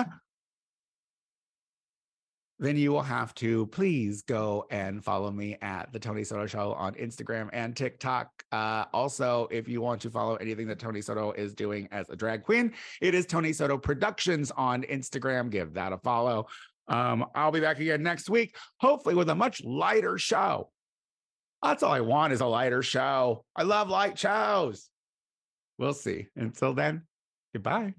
then 2.60 2.78
you 2.78 2.92
will 2.92 3.02
have 3.02 3.36
to 3.36 3.68
please 3.68 4.22
go 4.22 4.66
and 4.72 5.04
follow 5.04 5.32
me 5.32 5.58
at 5.62 5.92
the 5.92 6.00
Tony 6.00 6.24
Soto 6.24 6.48
Show 6.48 6.74
on 6.74 6.94
Instagram 6.94 7.50
and 7.52 7.76
TikTok. 7.76 8.30
Uh, 8.52 8.86
also, 8.94 9.48
if 9.52 9.68
you 9.68 9.82
want 9.82 10.02
to 10.02 10.10
follow 10.10 10.36
anything 10.38 10.66
that 10.68 10.80
Tony 10.80 11.02
Soto 11.02 11.34
is 11.34 11.54
doing 11.54 11.90
as 11.92 12.10
a 12.10 12.16
drag 12.16 12.44
queen, 12.44 12.74
it 13.02 13.14
is 13.16 13.26
Tony 13.26 13.52
Soto 13.52 13.78
Productions 13.78 14.50
on 14.52 14.84
Instagram. 14.84 15.50
Give 15.50 15.74
that 15.74 15.92
a 15.92 15.98
follow. 15.98 16.48
Um, 16.88 17.26
I'll 17.36 17.52
be 17.52 17.60
back 17.60 17.80
again 17.80 18.02
next 18.02 18.30
week, 18.30 18.56
hopefully 18.78 19.14
with 19.14 19.30
a 19.30 19.36
much 19.36 19.62
lighter 19.64 20.18
show. 20.18 20.70
That's 21.64 21.84
all 21.84 21.92
I 21.92 22.02
want 22.02 22.34
is 22.34 22.42
a 22.42 22.46
lighter 22.46 22.84
show. 22.84 23.44
I 23.56 23.64
love 23.64 23.90
light 23.90 24.18
shows. 24.18 24.90
We'll 25.78 25.94
see. 25.94 26.28
Until 26.36 26.74
then, 26.74 27.04
goodbye. 27.54 27.94